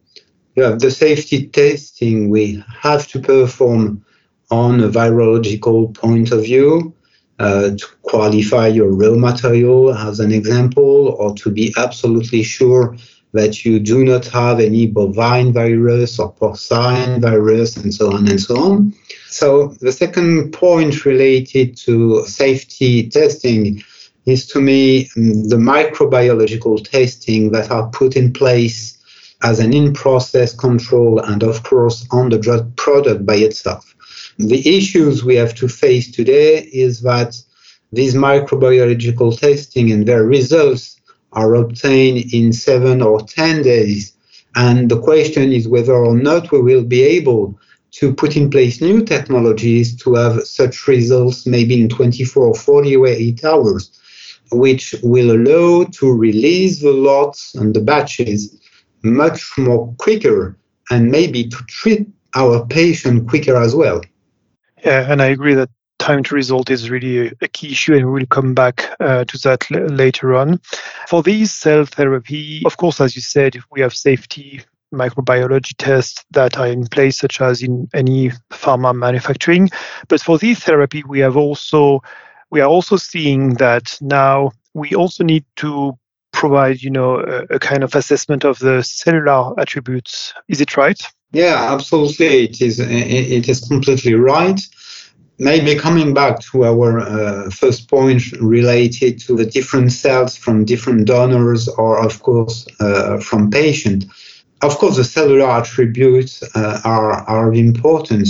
The 0.59 0.91
safety 0.91 1.47
testing 1.47 2.29
we 2.29 2.63
have 2.81 3.07
to 3.09 3.19
perform 3.19 4.05
on 4.51 4.79
a 4.81 4.89
virological 4.89 5.93
point 5.93 6.31
of 6.31 6.43
view 6.43 6.93
uh, 7.39 7.69
to 7.69 7.85
qualify 8.01 8.67
your 8.67 8.91
raw 8.91 9.15
material 9.15 9.93
as 9.93 10.19
an 10.19 10.31
example, 10.31 11.15
or 11.19 11.33
to 11.35 11.49
be 11.49 11.73
absolutely 11.77 12.43
sure 12.43 12.97
that 13.31 13.63
you 13.63 13.79
do 13.79 14.03
not 14.03 14.25
have 14.25 14.59
any 14.59 14.87
bovine 14.87 15.53
virus 15.53 16.19
or 16.19 16.33
porcine 16.33 17.21
virus, 17.21 17.77
and 17.77 17.93
so 17.93 18.11
on 18.11 18.27
and 18.27 18.41
so 18.41 18.57
on. 18.57 18.93
So, 19.27 19.67
the 19.79 19.91
second 19.91 20.51
point 20.51 21.05
related 21.05 21.77
to 21.77 22.25
safety 22.25 23.09
testing 23.09 23.83
is 24.25 24.45
to 24.47 24.59
me 24.59 25.03
the 25.15 25.57
microbiological 25.57 26.89
testing 26.89 27.51
that 27.51 27.71
are 27.71 27.89
put 27.89 28.15
in 28.15 28.33
place 28.33 28.98
as 29.41 29.59
an 29.59 29.73
in 29.73 29.93
process 29.93 30.53
control 30.53 31.19
and, 31.19 31.43
of 31.43 31.63
course, 31.63 32.05
on 32.11 32.29
the 32.29 32.37
drug 32.37 32.75
product 32.75 33.25
by 33.25 33.35
itself. 33.35 33.95
The 34.37 34.77
issues 34.77 35.23
we 35.23 35.35
have 35.35 35.55
to 35.55 35.67
face 35.67 36.11
today 36.11 36.69
is 36.73 37.01
that 37.01 37.35
these 37.91 38.15
microbiological 38.15 39.39
testing 39.39 39.91
and 39.91 40.05
their 40.05 40.23
results 40.23 40.99
are 41.33 41.55
obtained 41.55 42.33
in 42.33 42.53
seven 42.53 43.01
or 43.01 43.21
10 43.21 43.63
days. 43.63 44.13
And 44.55 44.89
the 44.89 44.99
question 44.99 45.51
is 45.51 45.67
whether 45.67 45.93
or 45.93 46.15
not 46.15 46.51
we 46.51 46.61
will 46.61 46.83
be 46.83 47.01
able 47.01 47.57
to 47.91 48.13
put 48.13 48.35
in 48.35 48.49
place 48.49 48.81
new 48.81 49.03
technologies 49.03 49.95
to 50.03 50.13
have 50.15 50.43
such 50.43 50.87
results 50.87 51.45
maybe 51.45 51.81
in 51.81 51.89
24 51.89 52.45
or 52.45 52.55
48 52.55 53.43
hours, 53.43 53.99
which 54.51 54.95
will 55.01 55.31
allow 55.31 55.85
to 55.85 56.11
release 56.11 56.81
the 56.81 56.91
lots 56.91 57.55
and 57.55 57.73
the 57.73 57.81
batches 57.81 58.59
much 59.03 59.51
more 59.57 59.93
quicker 59.97 60.57
and 60.89 61.11
maybe 61.11 61.47
to 61.47 61.57
treat 61.67 62.07
our 62.35 62.65
patient 62.65 63.27
quicker 63.27 63.55
as 63.55 63.75
well. 63.75 64.01
Yeah, 64.83 65.11
and 65.11 65.21
I 65.21 65.27
agree 65.27 65.55
that 65.55 65.69
time 65.99 66.23
to 66.23 66.35
result 66.35 66.69
is 66.69 66.89
really 66.89 67.31
a, 67.41 67.47
key 67.49 67.71
issue, 67.71 67.93
and 67.93 68.11
we'll 68.11 68.25
come 68.25 68.53
back 68.53 68.89
uh, 68.99 69.25
to 69.25 69.37
that 69.39 69.69
l- 69.71 69.85
later 69.87 70.35
on. 70.35 70.59
For 71.07 71.21
these 71.21 71.53
cell 71.53 71.85
therapy, 71.85 72.63
of 72.65 72.77
course, 72.77 73.01
as 73.01 73.15
you 73.15 73.21
said, 73.21 73.57
we 73.71 73.81
have 73.81 73.93
safety 73.93 74.61
microbiology 74.93 75.73
tests 75.77 76.25
that 76.31 76.57
are 76.57 76.67
in 76.67 76.87
place, 76.87 77.17
such 77.19 77.41
as 77.41 77.61
in 77.61 77.87
any 77.93 78.31
pharma 78.49 78.95
manufacturing. 78.95 79.69
But 80.07 80.21
for 80.21 80.39
this 80.39 80.59
therapy, 80.59 81.03
we 81.03 81.19
have 81.19 81.37
also 81.37 82.01
we 82.49 82.61
are 82.61 82.69
also 82.69 82.97
seeing 82.97 83.55
that 83.55 83.97
now 84.01 84.51
we 84.73 84.95
also 84.95 85.23
need 85.23 85.45
to 85.57 85.97
provide, 86.39 86.81
you 86.81 86.89
know, 86.89 87.19
a, 87.19 87.55
a 87.55 87.59
kind 87.59 87.83
of 87.83 87.95
assessment 87.95 88.45
of 88.45 88.59
the 88.59 88.81
cellular 88.81 89.53
attributes. 89.59 90.33
Is 90.47 90.61
it 90.61 90.77
right? 90.77 91.01
Yeah, 91.31 91.73
absolutely. 91.73 92.45
It 92.45 92.61
is. 92.61 92.79
It 92.79 93.47
is 93.49 93.59
completely 93.67 94.15
right. 94.15 94.59
Maybe 95.37 95.75
coming 95.75 96.13
back 96.13 96.39
to 96.51 96.65
our 96.65 96.99
uh, 96.99 97.49
first 97.49 97.89
point 97.89 98.21
related 98.41 99.19
to 99.25 99.35
the 99.35 99.45
different 99.45 99.91
cells 99.91 100.35
from 100.35 100.65
different 100.65 101.07
donors, 101.07 101.67
or 101.67 102.03
of 102.07 102.21
course 102.21 102.67
uh, 102.79 103.19
from 103.19 103.51
patient. 103.51 104.05
Of 104.61 104.77
course, 104.79 104.97
the 104.97 105.03
cellular 105.03 105.49
attributes 105.49 106.43
uh, 106.55 106.81
are 106.83 107.11
are 107.33 107.49
of 107.51 107.55
importance. 107.55 108.29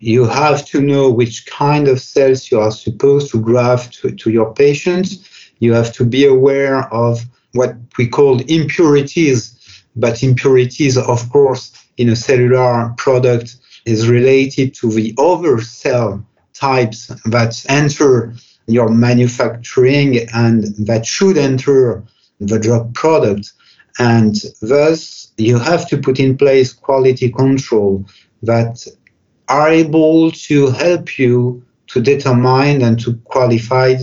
You 0.00 0.24
have 0.26 0.64
to 0.70 0.80
know 0.80 1.10
which 1.10 1.46
kind 1.46 1.88
of 1.88 2.00
cells 2.00 2.50
you 2.50 2.60
are 2.60 2.72
supposed 2.72 3.30
to 3.30 3.40
graft 3.40 3.94
to, 3.98 4.10
to 4.10 4.30
your 4.30 4.54
patients. 4.54 5.08
You 5.60 5.74
have 5.74 5.92
to 5.98 6.04
be 6.04 6.24
aware 6.26 6.78
of 6.92 7.26
what 7.52 7.76
we 7.96 8.06
call 8.06 8.40
impurities, 8.42 9.84
but 9.96 10.22
impurities, 10.22 10.96
of 10.96 11.30
course, 11.30 11.72
in 11.96 12.08
a 12.08 12.16
cellular 12.16 12.94
product 12.96 13.56
is 13.84 14.08
related 14.08 14.74
to 14.74 14.90
the 14.90 15.14
other 15.18 15.60
cell 15.60 16.24
types 16.52 17.06
that 17.24 17.64
enter 17.68 18.34
your 18.66 18.88
manufacturing 18.88 20.28
and 20.34 20.64
that 20.86 21.06
should 21.06 21.38
enter 21.38 22.04
the 22.40 22.58
drug 22.58 22.94
product. 22.94 23.52
And 23.98 24.34
thus, 24.60 25.32
you 25.38 25.58
have 25.58 25.88
to 25.88 25.98
put 25.98 26.20
in 26.20 26.36
place 26.36 26.72
quality 26.72 27.30
control 27.30 28.04
that 28.42 28.86
are 29.48 29.70
able 29.70 30.30
to 30.30 30.70
help 30.70 31.18
you 31.18 31.64
to 31.88 32.00
determine 32.00 32.82
and 32.82 33.00
to 33.00 33.14
qualify 33.24 33.96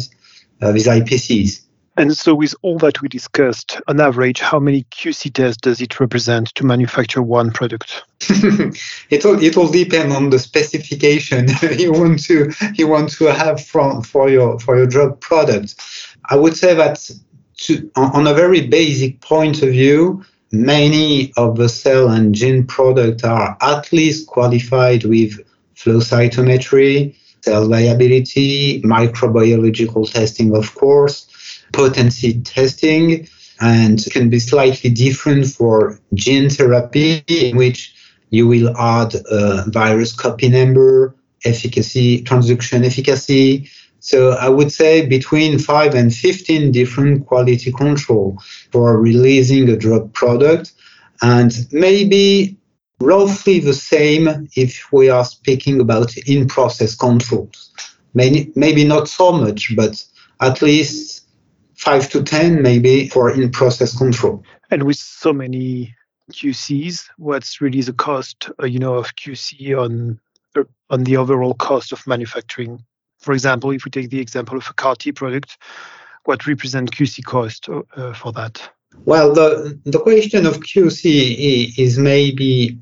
uh, 0.62 0.72
these 0.72 0.88
IPCs. 0.88 1.65
And 1.98 2.16
so, 2.18 2.36
with 2.36 2.54
all 2.62 2.78
that 2.80 3.02
we 3.02 3.08
discussed, 3.08 3.80
on 3.88 4.02
average, 4.02 4.42
how 4.42 4.60
many 4.60 4.84
QC 4.92 5.34
tests 5.34 5.62
does 5.62 5.80
it 5.80 5.98
represent 6.00 6.54
to 6.56 6.66
manufacture 6.66 7.22
one 7.22 7.52
product? 7.52 8.04
it 9.10 9.26
all 9.26 9.42
it 9.42 9.72
depends 9.72 10.14
on 10.14 10.30
the 10.30 10.40
specification 10.40 11.48
you 11.78 11.94
want 11.94 12.22
to 12.24 12.52
you 12.74 12.88
want 12.88 13.12
to 13.12 13.26
have 13.34 13.64
from 13.64 14.02
for 14.02 14.30
your 14.30 14.60
for 14.60 14.76
your 14.76 14.88
drug 14.88 15.22
product. 15.22 15.76
I 16.30 16.36
would 16.36 16.58
say 16.58 16.74
that 16.74 17.10
to, 17.60 17.90
on 17.96 18.28
a 18.28 18.34
very 18.34 18.68
basic 18.68 19.22
point 19.22 19.64
of 19.64 19.70
view, 19.70 20.26
many 20.52 21.32
of 21.38 21.56
the 21.56 21.70
cell 21.70 22.10
and 22.10 22.36
gene 22.36 22.68
products 22.68 23.24
are 23.24 23.58
at 23.62 23.94
least 23.94 24.28
qualified 24.28 25.06
with 25.06 25.40
flow 25.76 26.00
cytometry, 26.00 27.16
cell 27.42 27.70
viability, 27.70 28.82
microbiological 28.82 30.12
testing, 30.12 30.54
of 30.54 30.76
course 30.76 31.30
potency 31.74 32.42
testing 32.42 33.28
and 33.62 34.06
can 34.12 34.30
be 34.30 34.40
slightly 34.40 34.90
different 34.90 35.48
for 35.48 36.00
gene 36.14 36.50
therapy, 36.50 37.24
in 37.28 37.58
which 37.58 37.94
you 38.30 38.48
will 38.48 38.76
add 38.78 39.16
a 39.32 39.64
virus 39.70 40.14
copy 40.14 40.50
number, 40.50 41.16
efficacy, 41.46 42.24
transduction 42.24 42.86
efficacy. 42.86 43.70
So 44.00 44.32
I 44.32 44.50
would 44.50 44.72
say 44.72 45.06
between 45.06 45.58
5 45.58 45.96
and 45.96 46.14
15 46.14 46.72
different 46.72 47.26
quality 47.26 47.72
control 47.72 48.40
for 48.72 49.00
releasing 49.00 49.70
a 49.70 49.78
drug 49.78 50.14
product 50.14 50.74
and 51.22 51.68
maybe 51.72 52.58
roughly 53.00 53.60
the 53.60 53.74
same 53.74 54.50
if 54.56 54.92
we 54.92 55.10
are 55.10 55.26
speaking 55.26 55.80
about 55.80 56.16
in-process 56.18 56.96
controls. 56.96 57.72
Maybe, 58.14 58.52
maybe 58.56 58.84
not 58.86 59.08
so 59.08 59.32
much, 59.32 59.76
but 59.76 60.04
at 60.42 60.62
least 60.62 61.15
five 61.86 62.10
to 62.10 62.24
10 62.24 62.64
maybe 62.64 63.08
for 63.10 63.32
in 63.32 63.52
process 63.52 63.96
control. 63.96 64.44
And 64.72 64.84
with 64.84 64.98
so 64.98 65.32
many 65.32 65.96
QCs, 66.32 67.06
what's 67.18 67.62
really 67.62 67.82
the 67.82 67.94
cost, 67.94 68.50
uh, 68.62 68.66
you 68.66 68.80
know, 68.80 68.96
of 68.96 69.16
QC 69.16 69.80
on 69.80 70.20
uh, 70.56 70.64
on 70.90 71.04
the 71.04 71.18
overall 71.18 71.54
cost 71.54 71.92
of 71.92 72.06
manufacturing? 72.08 72.84
For 73.20 73.34
example, 73.34 73.72
if 73.72 73.86
we 73.86 73.92
take 73.92 74.10
the 74.10 74.20
example 74.20 74.58
of 74.58 74.68
a 74.68 74.74
CAR 74.74 74.96
T 74.96 75.12
product, 75.12 75.58
what 76.26 76.48
represent 76.48 76.92
QC 76.92 77.24
cost 77.24 77.70
uh, 77.70 78.14
for 78.14 78.32
that? 78.34 78.70
Well, 79.06 79.34
the 79.34 79.80
the 79.86 80.00
question 80.00 80.48
of 80.48 80.62
QC 80.62 81.78
is 81.78 82.00
maybe 82.00 82.80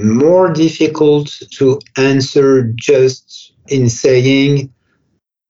more 0.00 0.52
difficult 0.52 1.28
to 1.58 1.78
answer 1.96 2.72
just 2.74 3.52
in 3.68 3.88
saying 3.88 4.72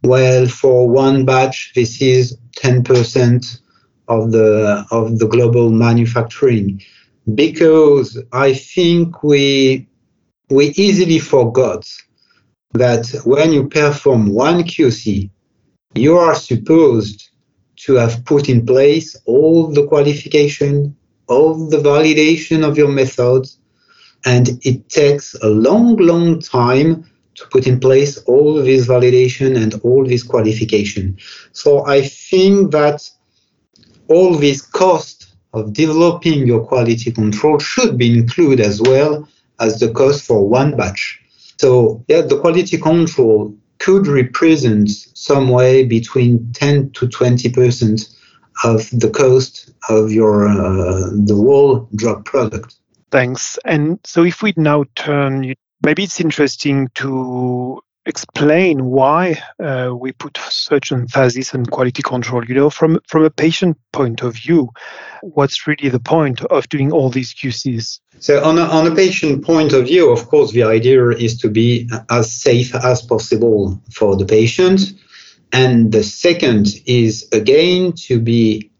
well, 0.03 0.47
for 0.47 0.89
one 0.89 1.25
batch, 1.25 1.73
this 1.75 2.03
is 2.03 2.37
10% 2.57 3.61
of 4.09 4.33
the 4.33 4.85
of 4.91 5.19
the 5.19 5.29
global 5.29 5.71
manufacturing, 5.71 6.83
because 7.35 8.21
I 8.33 8.53
think 8.55 9.23
we 9.23 9.89
we 10.51 10.67
easily 10.77 11.19
forgot 11.19 11.89
that 12.75 13.09
when 13.25 13.53
you 13.53 13.69
perform 13.69 14.33
one 14.33 14.65
QC, 14.65 15.31
you 15.95 16.17
are 16.17 16.35
supposed 16.35 17.31
to 17.77 17.95
have 17.95 18.25
put 18.25 18.49
in 18.49 18.67
place 18.67 19.17
all 19.25 19.69
the 19.69 19.87
qualification, 19.87 20.97
all 21.29 21.69
the 21.69 21.79
validation 21.79 22.67
of 22.67 22.77
your 22.77 22.89
methods, 22.89 23.59
and 24.25 24.61
it 24.63 24.89
takes 24.89 25.35
a 25.43 25.49
long, 25.49 25.97
long 25.97 26.41
time 26.41 27.05
to 27.43 27.49
put 27.49 27.67
in 27.67 27.81
place 27.81 28.19
all 28.25 28.55
this 28.55 28.87
validation 28.87 29.61
and 29.61 29.75
all 29.83 30.05
this 30.07 30.23
qualification. 30.23 31.19
So 31.53 31.85
I 31.87 32.03
think 32.03 32.71
that 32.71 33.09
all 34.09 34.35
this 34.35 34.63
cost 34.63 35.35
of 35.53 35.73
developing 35.73 36.47
your 36.47 36.65
quality 36.65 37.11
control 37.11 37.59
should 37.59 37.99
be 37.99 38.19
included 38.19 38.61
as 38.61 38.81
well 38.81 39.29
as 39.61 39.81
the 39.81 39.93
cost 39.93 40.25
for 40.25 40.49
one 40.49 40.77
batch. 40.77 41.21
So 41.59 42.05
yeah, 42.09 42.23
the 42.23 42.39
quality 42.39 42.79
control 42.79 43.55
could 43.79 44.07
represent 44.07 44.89
some 45.15 45.49
way 45.49 45.85
between 45.85 46.53
10 46.53 46.93
to 46.93 47.09
20 47.09 47.51
percent 47.51 48.09
of 48.65 48.89
the 48.93 49.11
cost 49.11 49.73
of 49.89 50.13
your 50.13 50.49
uh, 50.49 51.11
the 51.13 51.35
whole 51.35 51.89
drug 51.97 52.25
product. 52.25 52.77
Thanks. 53.11 53.59
And 53.65 53.99
so 54.05 54.25
if 54.25 54.43
we 54.43 54.55
now 54.57 54.85
turn 54.95 55.55
maybe 55.85 56.05
it's 56.05 56.21
interesting 56.21 56.89
to 56.95 57.81
explain 58.05 58.85
why 58.87 59.41
uh, 59.61 59.95
we 59.97 60.13
put 60.13 60.37
such 60.51 60.91
emphasis 60.91 61.55
on 61.55 61.65
quality 61.67 62.03
control. 62.03 62.45
You 62.45 62.55
know 62.55 62.71
from 62.71 62.99
from 63.07 63.25
a 63.25 63.31
patient 63.31 63.79
point 63.93 64.23
of 64.23 64.35
view 64.35 64.71
what's 65.23 65.67
really 65.67 65.89
the 65.89 66.01
point 66.01 66.43
of 66.43 66.69
doing 66.69 66.91
all 66.91 67.09
these 67.09 67.33
qcs 67.33 68.01
so 68.19 68.43
on 68.43 68.59
a, 68.59 68.63
on 68.63 68.89
a 68.89 68.95
patient 68.95 69.45
point 69.45 69.73
of 69.73 69.87
view 69.87 70.11
of 70.11 70.27
course 70.29 70.51
the 70.51 70.65
idea 70.65 71.11
is 71.11 71.39
to 71.39 71.49
be 71.49 71.89
as 72.11 72.33
safe 72.33 72.75
as 72.75 73.03
possible 73.03 73.81
for 73.93 74.17
the 74.17 74.27
patient. 74.27 74.81
And 75.53 75.93
the 75.93 76.03
second 76.03 76.69
is 76.87 77.29
again 77.31 77.93
to 78.07 78.19
be 78.19 78.71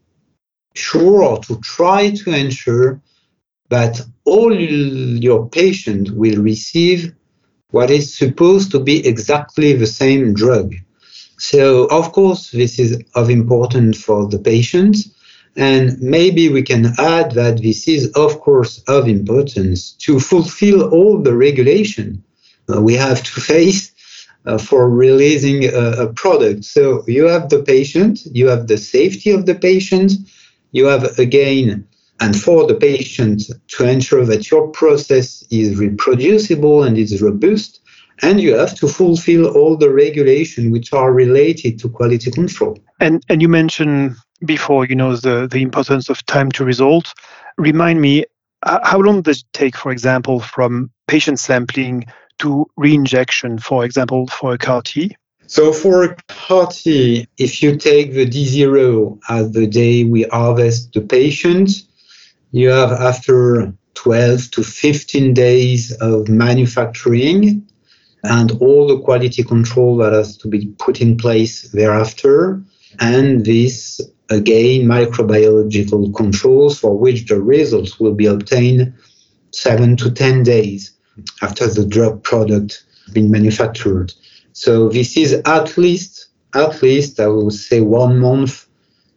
sure 0.73 1.23
or 1.23 1.37
to 1.43 1.59
try 1.61 2.09
to 2.09 2.35
ensure 2.35 2.99
that 3.69 4.01
all 4.25 4.53
your 4.53 5.49
patients 5.49 6.11
will 6.11 6.41
receive 6.41 7.13
what 7.71 7.89
is 7.89 8.15
supposed 8.15 8.71
to 8.71 8.79
be 8.79 9.05
exactly 9.05 9.73
the 9.73 9.87
same 9.87 10.33
drug. 10.33 10.75
So, 11.37 11.85
of 11.85 12.11
course, 12.11 12.51
this 12.51 12.79
is 12.79 13.01
of 13.15 13.29
importance 13.29 14.01
for 14.01 14.27
the 14.27 14.39
patients. 14.39 15.09
And 15.55 15.99
maybe 16.01 16.49
we 16.49 16.63
can 16.63 16.93
add 16.97 17.31
that 17.31 17.61
this 17.61 17.87
is, 17.87 18.11
of 18.13 18.39
course, 18.39 18.81
of 18.87 19.07
importance 19.07 19.91
to 20.05 20.19
fulfill 20.19 20.89
all 20.89 21.21
the 21.21 21.35
regulation 21.35 22.23
uh, 22.69 22.81
we 22.81 22.93
have 22.93 23.23
to 23.23 23.41
face 23.53 23.91
uh, 24.45 24.57
for 24.57 24.89
releasing 24.89 25.65
a, 25.65 26.03
a 26.03 26.13
product. 26.13 26.65
So 26.65 27.03
you 27.07 27.25
have 27.25 27.49
the 27.49 27.63
patient, 27.63 28.25
you 28.25 28.47
have 28.47 28.67
the 28.67 28.77
safety 28.77 29.31
of 29.31 29.45
the 29.45 29.55
patient, 29.55 30.13
you 30.71 30.85
have 30.85 31.17
again 31.19 31.87
and 32.19 32.39
for 32.39 32.67
the 32.67 32.75
patient 32.75 33.43
to 33.67 33.87
ensure 33.87 34.25
that 34.25 34.49
your 34.49 34.67
process 34.69 35.43
is 35.49 35.77
reproducible 35.77 36.83
and 36.83 36.97
is 36.97 37.21
robust 37.21 37.81
and 38.21 38.39
you 38.39 38.55
have 38.55 38.75
to 38.75 38.87
fulfill 38.87 39.47
all 39.47 39.75
the 39.75 39.89
regulation 39.89 40.71
which 40.71 40.93
are 40.93 41.11
related 41.11 41.79
to 41.79 41.89
quality 41.89 42.31
control. 42.31 42.77
And 42.99 43.23
and 43.29 43.41
you 43.41 43.49
mentioned 43.49 44.15
before 44.45 44.85
you 44.85 44.95
know 44.95 45.15
the 45.15 45.47
the 45.51 45.61
importance 45.61 46.09
of 46.09 46.25
time 46.25 46.51
to 46.51 46.65
result 46.65 47.13
remind 47.57 48.01
me 48.01 48.25
uh, 48.63 48.79
how 48.83 48.99
long 48.99 49.21
does 49.21 49.39
it 49.39 49.45
take 49.53 49.75
for 49.75 49.91
example 49.91 50.39
from 50.39 50.91
patient 51.07 51.39
sampling 51.39 52.05
to 52.39 52.65
reinjection 52.79 53.61
for 53.61 53.85
example 53.85 54.27
for 54.27 54.53
a 54.53 54.57
CAR 54.57 54.81
T? 54.81 55.15
So 55.47 55.73
for 55.73 56.15
CAR 56.27 56.67
T 56.67 57.27
if 57.37 57.61
you 57.61 57.75
take 57.77 58.13
the 58.13 58.25
d0 58.25 59.19
as 59.29 59.51
the 59.51 59.67
day 59.67 60.03
we 60.03 60.23
harvest 60.23 60.93
the 60.93 61.01
patient 61.01 61.69
you 62.53 62.69
have 62.69 62.91
after 62.91 63.73
12 63.95 64.51
to 64.51 64.63
15 64.63 65.33
days 65.33 65.91
of 65.93 66.29
manufacturing 66.29 67.67
and 68.23 68.51
all 68.61 68.87
the 68.87 68.99
quality 68.99 69.43
control 69.43 69.97
that 69.97 70.13
has 70.13 70.37
to 70.37 70.47
be 70.47 70.67
put 70.77 71.01
in 71.01 71.17
place 71.17 71.63
thereafter. 71.71 72.63
And 72.99 73.43
this, 73.43 73.99
again, 74.29 74.83
microbiological 74.83 76.15
controls 76.15 76.79
for 76.79 76.95
which 76.95 77.25
the 77.25 77.41
results 77.41 77.99
will 77.99 78.13
be 78.13 78.27
obtained 78.27 78.93
seven 79.51 79.97
to 79.97 80.11
10 80.11 80.43
days 80.43 80.91
after 81.41 81.67
the 81.67 81.85
drug 81.85 82.21
product 82.21 82.85
has 83.05 83.13
been 83.15 83.31
manufactured. 83.31 84.13
So 84.53 84.89
this 84.89 85.17
is 85.17 85.33
at 85.45 85.75
least, 85.75 86.27
at 86.53 86.83
least, 86.83 87.19
I 87.19 87.27
will 87.27 87.49
say 87.49 87.81
one 87.81 88.19
month 88.19 88.67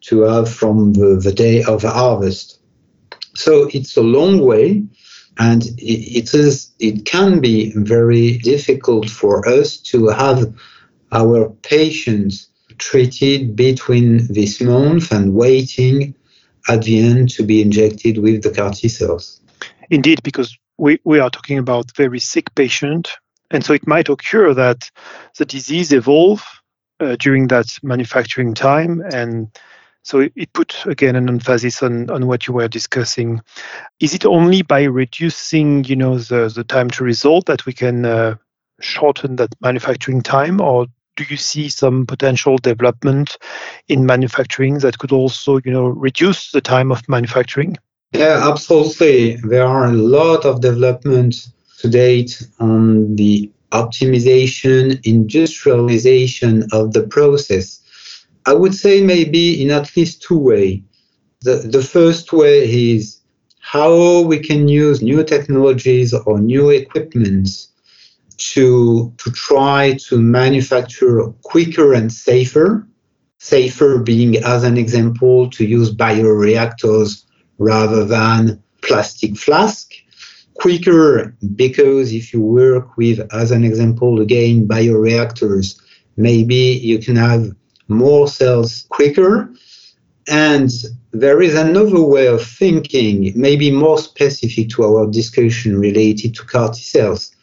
to 0.07 0.23
have 0.23 0.53
from 0.53 0.95
the, 0.95 1.21
the 1.23 1.33
day 1.33 1.63
of 1.65 1.83
harvest. 1.83 2.56
So 3.37 3.69
it's 3.73 3.97
a 3.97 4.03
long 4.03 4.41
way, 4.41 4.85
and 5.39 5.63
it 5.79 6.35
is 6.35 6.73
it 6.79 7.05
can 7.05 7.41
be 7.41 7.73
very 7.77 8.39
difficult 8.39 9.11
for 9.11 9.47
us 9.49 9.77
to 9.93 10.09
have 10.09 10.55
our 11.13 11.51
patients 11.63 12.49
treated 12.79 13.57
between 13.57 14.33
this 14.33 14.61
month 14.61 15.13
and 15.13 15.35
waiting 15.35 16.15
at 16.69 16.83
the 16.83 16.99
end 16.99 17.31
to 17.31 17.43
be 17.43 17.63
injected 17.63 18.19
with 18.19 18.43
the 18.43 18.51
CAR 18.51 18.73
T 18.73 18.89
cells. 18.89 19.41
Indeed, 19.91 20.23
because 20.23 20.57
we, 20.79 20.99
we 21.05 21.21
are 21.21 21.31
talking 21.31 21.59
about 21.59 21.97
very 21.97 22.19
sick 22.19 22.55
patient, 22.55 23.11
and 23.51 23.65
so 23.65 23.73
it 23.73 23.87
might 23.87 24.09
occur 24.09 24.53
that 24.55 24.91
the 25.39 25.45
disease 25.45 25.93
evolve 25.93 26.45
uh, 27.01 27.17
during 27.17 27.49
that 27.49 27.79
manufacturing 27.83 28.55
time, 28.55 29.01
and 29.13 29.49
so 30.07 30.21
it, 30.21 30.53
put 30.53 30.87
again 30.87 31.17
an 31.17 31.29
emphasis 31.29 31.83
on, 31.83 32.09
on 32.11 32.29
what 32.29 32.47
you 32.47 32.55
were 32.55 32.69
discussing. 32.69 33.41
Is 33.99 34.15
it 34.15 34.25
only 34.25 34.63
by 34.63 34.85
reducing, 34.85 35.83
you 35.83 35.97
know, 35.97 36.17
the, 36.17 36.49
the 36.55 36.63
time 36.63 36.89
to 36.91 37.03
result 37.03 37.47
that 37.47 37.67
we 37.67 37.73
can 37.73 38.05
uh, 38.05 38.37
shorten 38.81 39.35
that 39.37 39.53
manufacturing 39.61 40.23
time, 40.23 40.61
or 40.61 40.87
do 41.17 41.25
you 41.29 41.37
see 41.37 41.69
some 41.69 42.07
potential 42.07 42.57
development 42.57 43.37
in 43.89 44.07
manufacturing 44.07 44.79
that 44.79 44.99
could 44.99 45.11
also, 45.11 45.59
you 45.65 45.73
know, 45.73 45.89
reduce 45.89 46.53
the 46.53 46.61
time 46.61 46.93
of 46.93 47.09
manufacturing? 47.09 47.77
Yeah, 48.13 48.49
absolutely. 48.49 49.37
There 49.37 49.67
are 49.67 49.87
a 49.87 49.93
lot 49.93 50.45
of 50.45 50.61
developments 50.61 51.51
to 51.81 51.89
date 51.89 52.47
on 52.61 53.17
the 53.17 53.51
optimization, 53.73 55.05
industrialization 55.05 56.69
of 56.71 56.93
the 56.93 57.03
process. 57.09 57.81
I 58.47 58.53
would 58.53 58.75
say 58.75 59.03
maybe 59.03 59.61
in 59.61 59.73
at 59.73 59.95
least 59.97 60.23
two 60.23 60.39
ways. 60.39 60.81
The, 61.43 61.57
the 61.57 61.83
first 61.83 62.33
way 62.33 62.93
is 62.95 63.21
how 63.61 64.21
we 64.21 64.39
can 64.39 64.69
use 64.69 65.03
new 65.03 65.25
technologies 65.25 66.15
or 66.15 66.39
new 66.39 66.71
equipments 66.71 67.69
to, 68.39 69.13
to 69.19 69.31
try 69.33 69.99
to 70.09 70.19
manufacture 70.19 71.25
quicker 71.43 71.93
and 71.93 72.13
safer. 72.13 72.87
Safer 73.39 73.99
being, 73.99 74.37
as 74.37 74.63
an 74.63 74.77
example, 74.77 75.51
to 75.51 75.65
use 75.65 75.95
bioreactors 75.95 77.25
rather 77.59 78.05
than 78.05 78.63
plastic 78.83 79.37
flask. 79.37 79.93
Quicker 80.55 81.37
because 81.55 82.13
if 82.13 82.33
you 82.33 82.41
work 82.41 82.97
with, 82.97 83.21
as 83.33 83.51
an 83.51 83.65
example, 83.65 84.21
again, 84.21 84.67
bioreactors, 84.67 85.79
maybe 86.17 86.55
you 86.55 86.99
can 86.99 87.17
have 87.17 87.53
more 87.89 88.29
cells 88.29 88.87
quicker. 88.89 89.51
And 90.29 90.71
there 91.13 91.41
is 91.41 91.55
another 91.55 92.03
way 92.03 92.27
of 92.27 92.45
thinking, 92.45 93.33
maybe 93.37 93.71
more 93.71 93.99
specific 93.99 94.71
to 94.71 94.85
our 94.85 95.07
discussion 95.07 95.79
related 95.79 96.35
to 96.35 96.45
CAR 96.45 96.73
T 96.73 96.81
cells. 96.81 97.35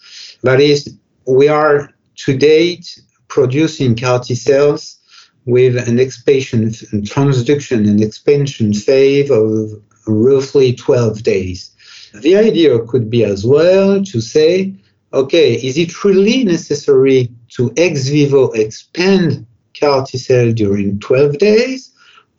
That 0.44 0.60
is, 0.60 0.94
we 1.26 1.48
are 1.48 1.90
to 2.16 2.38
date 2.38 3.00
producing 3.30 3.96
CAR 3.96 4.20
T 4.20 4.36
cells 4.36 5.00
with 5.46 5.88
an 5.88 6.00
expansion, 6.00 6.70
transduction 6.70 7.88
and 7.90 8.02
expansion 8.02 8.74
phase 8.74 9.30
of 9.30 9.72
roughly 10.08 10.74
12 10.74 11.24
days. 11.24 11.72
The 12.14 12.36
idea 12.36 12.80
could 12.86 13.10
be 13.10 13.24
as 13.24 13.46
well 13.46 14.04
to 14.04 14.22
say, 14.22 14.76
okay, 15.14 15.56
is 15.56 15.78
it 15.78 16.04
really 16.04 16.44
necessary 16.44 17.30
to 17.50 17.74
ex 17.78 18.08
vivo 18.08 18.52
expand 18.52 19.46
CAR 19.80 20.06
T 20.06 20.18
cell 20.18 20.52
during 20.54 21.00
12 21.00 21.38
days? 21.38 21.92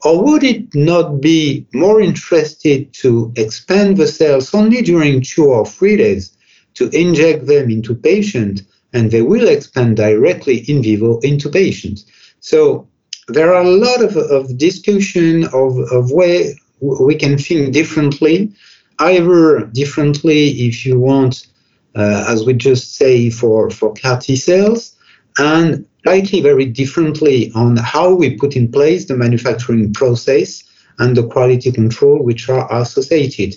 Or 0.04 0.22
would 0.22 0.44
it 0.44 0.74
not 0.74 1.20
be 1.20 1.66
more 1.72 2.00
interested 2.00 2.92
to 2.94 3.32
expand 3.36 3.96
the 3.96 4.06
cells 4.06 4.54
only 4.54 4.82
during 4.82 5.22
two 5.22 5.46
or 5.46 5.64
three 5.64 5.96
days 5.96 6.36
to 6.74 6.90
inject 6.90 7.46
them 7.46 7.70
into 7.70 7.94
patients 7.94 8.62
and 8.92 9.10
they 9.10 9.22
will 9.22 9.48
expand 9.48 9.96
directly 9.96 10.58
in 10.68 10.82
vivo 10.82 11.18
into 11.20 11.48
patients? 11.48 12.04
So 12.40 12.86
there 13.28 13.54
are 13.54 13.62
a 13.62 13.70
lot 13.70 14.02
of, 14.02 14.16
of 14.16 14.58
discussion 14.58 15.44
of, 15.44 15.78
of 15.90 16.10
way 16.10 16.54
we 16.80 17.14
can 17.14 17.38
think 17.38 17.72
differently, 17.72 18.52
either 18.98 19.66
differently 19.72 20.48
if 20.50 20.84
you 20.84 20.98
want, 20.98 21.46
uh, 21.94 22.26
as 22.28 22.44
we 22.44 22.52
just 22.52 22.96
say 22.96 23.30
for, 23.30 23.70
for 23.70 23.94
CAR 23.94 24.20
T 24.20 24.36
cells, 24.36 24.94
and 25.38 25.86
slightly 26.04 26.42
very 26.42 26.66
differently 26.66 27.50
on 27.54 27.78
how 27.78 28.14
we 28.14 28.36
put 28.36 28.56
in 28.56 28.70
place 28.70 29.06
the 29.06 29.16
manufacturing 29.16 29.90
process 29.92 30.62
and 30.98 31.16
the 31.16 31.26
quality 31.26 31.72
control 31.72 32.22
which 32.22 32.48
are 32.50 32.68
associated. 32.80 33.56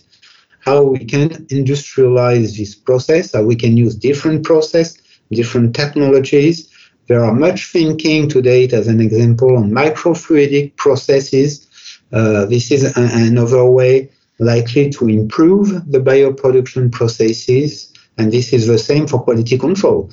How 0.59 0.81
we 0.81 0.99
can 0.99 1.29
industrialize 1.47 2.57
this 2.57 2.73
process, 2.73 3.33
how 3.33 3.43
we 3.43 3.57
can 3.57 3.75
use 3.75 3.95
different 3.95 4.45
process, 4.45 4.97
different 5.29 5.75
technologies. 5.75 6.69
There 7.07 7.23
are 7.23 7.33
much 7.33 7.69
thinking 7.69 8.29
to 8.29 8.41
date, 8.41 8.71
as 8.71 8.87
an 8.87 9.01
example, 9.01 9.57
on 9.57 9.71
microfluidic 9.71 10.77
processes. 10.77 11.67
Uh, 12.13 12.45
this 12.45 12.71
is 12.71 12.83
a- 12.83 12.93
another 12.95 13.65
way 13.65 14.09
likely 14.39 14.89
to 14.91 15.09
improve 15.09 15.91
the 15.91 15.99
bioproduction 15.99 16.91
processes, 16.93 17.91
and 18.17 18.31
this 18.31 18.53
is 18.53 18.67
the 18.67 18.77
same 18.77 19.05
for 19.05 19.19
quality 19.21 19.57
control, 19.57 20.09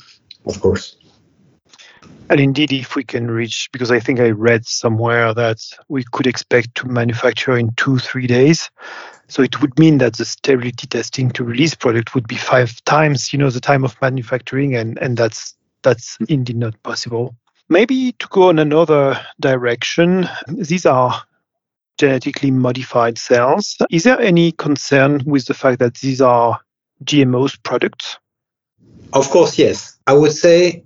of 0.47 0.61
course. 0.61 0.97
And 2.31 2.41
indeed, 2.41 2.73
if 2.73 2.97
we 2.97 3.05
can 3.05 3.31
reach, 3.31 3.69
because 3.73 3.91
I 3.91 4.01
think 4.01 4.19
I 4.19 4.31
read 4.31 4.67
somewhere 4.67 5.35
that 5.35 5.59
we 5.89 6.05
could 6.13 6.27
expect 6.27 6.75
to 6.77 6.89
manufacture 6.89 7.57
in 7.57 7.73
two, 7.77 7.99
three 7.99 8.27
days. 8.27 8.71
So 9.29 9.43
it 9.43 9.61
would 9.61 9.79
mean 9.79 9.99
that 9.99 10.17
the 10.17 10.25
sterility 10.25 10.87
testing 10.87 11.31
to 11.33 11.45
release 11.45 11.75
product 11.75 12.15
would 12.15 12.27
be 12.27 12.37
five 12.37 12.83
times, 12.85 13.33
you 13.33 13.39
know, 13.39 13.51
the 13.51 13.61
time 13.61 13.85
of 13.85 14.01
manufacturing, 14.01 14.75
and, 14.75 14.99
and 14.99 15.17
that's 15.17 15.55
that's 15.83 16.17
indeed 16.29 16.57
not 16.57 16.83
possible. 16.83 17.37
Maybe 17.69 18.13
to 18.13 18.27
go 18.29 18.51
in 18.51 18.59
another 18.59 19.21
direction, 19.41 20.29
these 20.49 20.87
are 20.87 21.23
genetically 21.99 22.51
modified 22.51 23.19
cells. 23.19 23.77
Is 23.91 24.05
there 24.05 24.21
any 24.21 24.53
concern 24.53 25.23
with 25.27 25.47
the 25.47 25.55
fact 25.55 25.79
that 25.79 25.95
these 25.97 26.21
are 26.21 26.61
GMOs 27.05 27.63
products? 27.63 28.19
Of 29.13 29.31
course, 29.31 29.59
yes. 29.59 29.99
I 30.07 30.15
would 30.15 30.33
say 30.33 30.85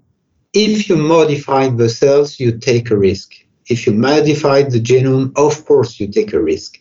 if 0.52 0.88
you 0.88 0.96
modify 0.96 1.68
the 1.68 1.88
cells, 1.88 2.40
you 2.40 2.58
take 2.58 2.90
a 2.90 2.96
risk. 2.96 3.34
If 3.66 3.86
you 3.86 3.92
modify 3.92 4.62
the 4.62 4.80
genome, 4.80 5.32
of 5.36 5.64
course, 5.66 6.00
you 6.00 6.08
take 6.08 6.32
a 6.32 6.42
risk. 6.42 6.78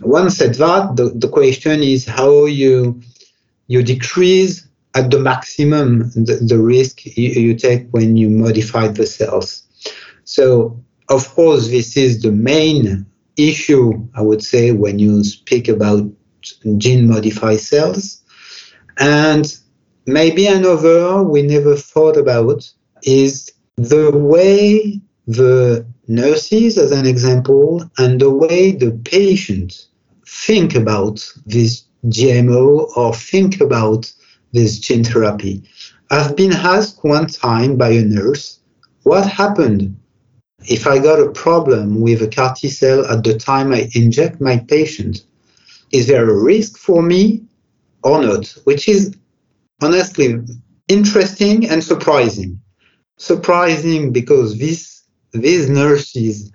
Once 0.00 0.36
said 0.36 0.54
that, 0.54 0.96
the, 0.96 1.10
the 1.14 1.28
question 1.28 1.82
is 1.82 2.06
how 2.06 2.46
you 2.46 3.00
you 3.66 3.82
decrease 3.82 4.66
at 4.94 5.10
the 5.10 5.20
maximum 5.20 6.10
the, 6.10 6.40
the 6.44 6.58
risk 6.58 7.06
you, 7.06 7.30
you 7.30 7.54
take 7.54 7.88
when 7.90 8.16
you 8.16 8.28
modify 8.28 8.88
the 8.88 9.06
cells. 9.06 9.62
So, 10.24 10.82
of 11.08 11.28
course, 11.34 11.68
this 11.68 11.96
is 11.96 12.22
the 12.22 12.32
main 12.32 13.06
issue, 13.36 14.06
I 14.14 14.22
would 14.22 14.42
say, 14.42 14.72
when 14.72 14.98
you 14.98 15.24
speak 15.24 15.68
about 15.68 16.10
gene 16.78 17.08
modified 17.08 17.60
cells. 17.60 18.22
And 18.98 19.54
maybe 20.06 20.46
another 20.46 21.22
we 21.22 21.42
never 21.42 21.76
thought 21.76 22.16
about 22.16 22.70
is 23.02 23.50
the 23.76 24.10
way 24.12 25.00
the 25.26 25.86
nurses, 26.08 26.76
as 26.76 26.92
an 26.92 27.06
example, 27.06 27.88
and 27.98 28.20
the 28.20 28.30
way 28.30 28.72
the 28.72 28.92
patients 29.04 29.88
think 30.26 30.74
about 30.74 31.26
this 31.46 31.84
GMO 32.06 32.96
or 32.96 33.14
think 33.14 33.60
about 33.60 34.12
this 34.52 34.78
gene 34.78 35.04
therapy. 35.04 35.62
I've 36.10 36.36
been 36.36 36.52
asked 36.52 37.04
one 37.04 37.26
time 37.26 37.76
by 37.76 37.90
a 37.90 38.02
nurse 38.02 38.58
what 39.04 39.26
happened 39.26 39.96
if 40.68 40.86
I 40.86 40.98
got 40.98 41.20
a 41.20 41.30
problem 41.30 42.00
with 42.00 42.22
a 42.22 42.28
CAR 42.28 42.54
T 42.54 42.68
cell 42.68 43.06
at 43.06 43.24
the 43.24 43.38
time 43.38 43.72
I 43.72 43.88
inject 43.94 44.40
my 44.40 44.58
patient. 44.58 45.24
Is 45.92 46.06
there 46.06 46.28
a 46.28 46.42
risk 46.42 46.76
for 46.76 47.02
me 47.02 47.42
or 48.02 48.22
not? 48.22 48.46
Which 48.64 48.88
is 48.88 49.14
honestly 49.82 50.36
interesting 50.88 51.68
and 51.68 51.82
surprising. 51.82 52.60
Surprising 53.20 54.12
because 54.12 54.58
this, 54.58 55.02
these 55.32 55.68
nurses 55.68 56.50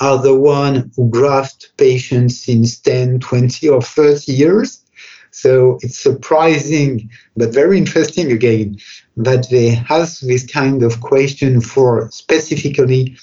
are 0.00 0.20
the 0.20 0.34
one 0.34 0.90
who 0.96 1.08
graft 1.10 1.70
patients 1.76 2.40
since 2.40 2.76
10, 2.80 3.20
20, 3.20 3.68
or 3.68 3.80
30 3.80 4.32
years. 4.32 4.84
So 5.30 5.78
it's 5.80 5.96
surprising, 5.96 7.08
but 7.36 7.54
very 7.54 7.78
interesting 7.78 8.32
again, 8.32 8.78
that 9.16 9.48
they 9.48 9.68
have 9.68 10.12
this 10.22 10.44
kind 10.44 10.82
of 10.82 11.00
question 11.00 11.60
for 11.60 12.10
specifically 12.10 13.16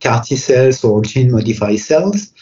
CAR 0.00 0.22
T 0.22 0.36
cells 0.36 0.82
or 0.82 1.02
gene 1.02 1.30
modified 1.30 1.80
cells. 1.80 2.32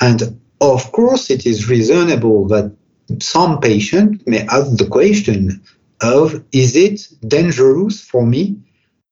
And 0.00 0.40
of 0.60 0.92
course, 0.92 1.28
it 1.28 1.44
is 1.44 1.68
reasonable 1.68 2.46
that 2.48 2.72
some 3.18 3.58
patient 3.58 4.24
may 4.28 4.42
ask 4.46 4.76
the 4.76 4.86
question 4.86 5.60
of 6.02 6.44
is 6.52 6.76
it 6.76 7.08
dangerous 7.26 8.00
for 8.00 8.24
me 8.24 8.62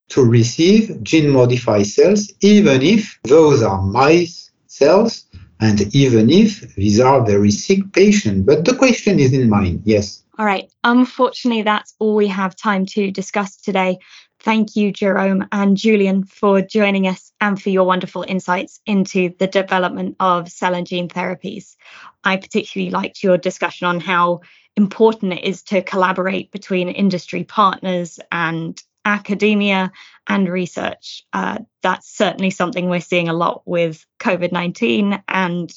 to 0.09 0.25
receive 0.25 1.03
gene 1.03 1.31
modified 1.31 1.87
cells, 1.87 2.33
even 2.41 2.83
if 2.83 3.19
those 3.25 3.63
are 3.63 3.83
mice 3.83 4.51
cells 4.67 5.25
and 5.61 5.95
even 5.95 6.31
if 6.31 6.75
these 6.75 7.01
are 7.01 7.25
very 7.25 7.51
sick 7.51 7.93
patients. 7.93 8.45
But 8.45 8.65
the 8.65 8.75
question 8.75 9.19
is 9.19 9.33
in 9.33 9.49
mind, 9.49 9.83
yes. 9.85 10.23
All 10.39 10.45
right. 10.45 10.71
Unfortunately, 10.85 11.63
that's 11.63 11.95
all 11.99 12.15
we 12.15 12.29
have 12.29 12.55
time 12.55 12.85
to 12.87 13.11
discuss 13.11 13.57
today. 13.57 13.99
Thank 14.41 14.77
you, 14.77 14.93
Jerome 14.93 15.49
and 15.51 15.77
Julian, 15.77 16.25
for 16.25 16.61
joining 16.61 17.09
us 17.09 17.33
and 17.41 17.61
for 17.61 17.71
your 17.71 17.85
wonderful 17.85 18.25
insights 18.29 18.81
into 18.85 19.35
the 19.39 19.47
development 19.47 20.17
of 20.21 20.51
cell 20.51 20.75
and 20.75 20.87
gene 20.87 21.09
therapies. 21.09 21.75
I 22.23 22.37
particularly 22.37 22.91
liked 22.91 23.23
your 23.23 23.39
discussion 23.39 23.87
on 23.87 23.99
how 23.99 24.43
important 24.77 25.33
it 25.33 25.45
is 25.45 25.63
to 25.65 25.83
collaborate 25.83 26.53
between 26.53 26.91
industry 26.91 27.45
partners 27.45 28.21
and 28.31 28.81
academia 29.07 29.93
and 30.27 30.49
research. 30.49 31.23
Uh, 31.33 31.59
that's 31.83 32.15
certainly 32.15 32.51
something 32.51 32.91
we're 32.91 33.01
seeing 33.01 33.29
a 33.29 33.33
lot 33.33 33.63
with 33.65 34.05
COVID 34.21 34.53
19 34.53 35.23
and 35.29 35.73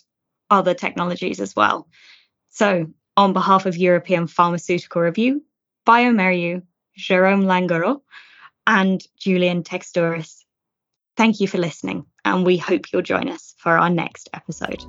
other 0.49 0.73
technologies 0.73 1.39
as 1.39 1.55
well. 1.55 1.87
So, 2.49 2.87
on 3.15 3.33
behalf 3.33 3.65
of 3.65 3.77
European 3.77 4.27
Pharmaceutical 4.27 5.01
Review, 5.01 5.43
bioMérieux, 5.87 6.63
Jerome 6.97 7.43
Larghero, 7.43 8.01
and 8.65 9.01
Julian 9.17 9.63
Textoris, 9.63 10.43
thank 11.15 11.39
you 11.39 11.47
for 11.47 11.59
listening, 11.59 12.05
and 12.25 12.45
we 12.45 12.57
hope 12.57 12.91
you'll 12.91 13.01
join 13.01 13.29
us 13.29 13.55
for 13.59 13.77
our 13.77 13.89
next 13.89 14.29
episode. 14.33 14.83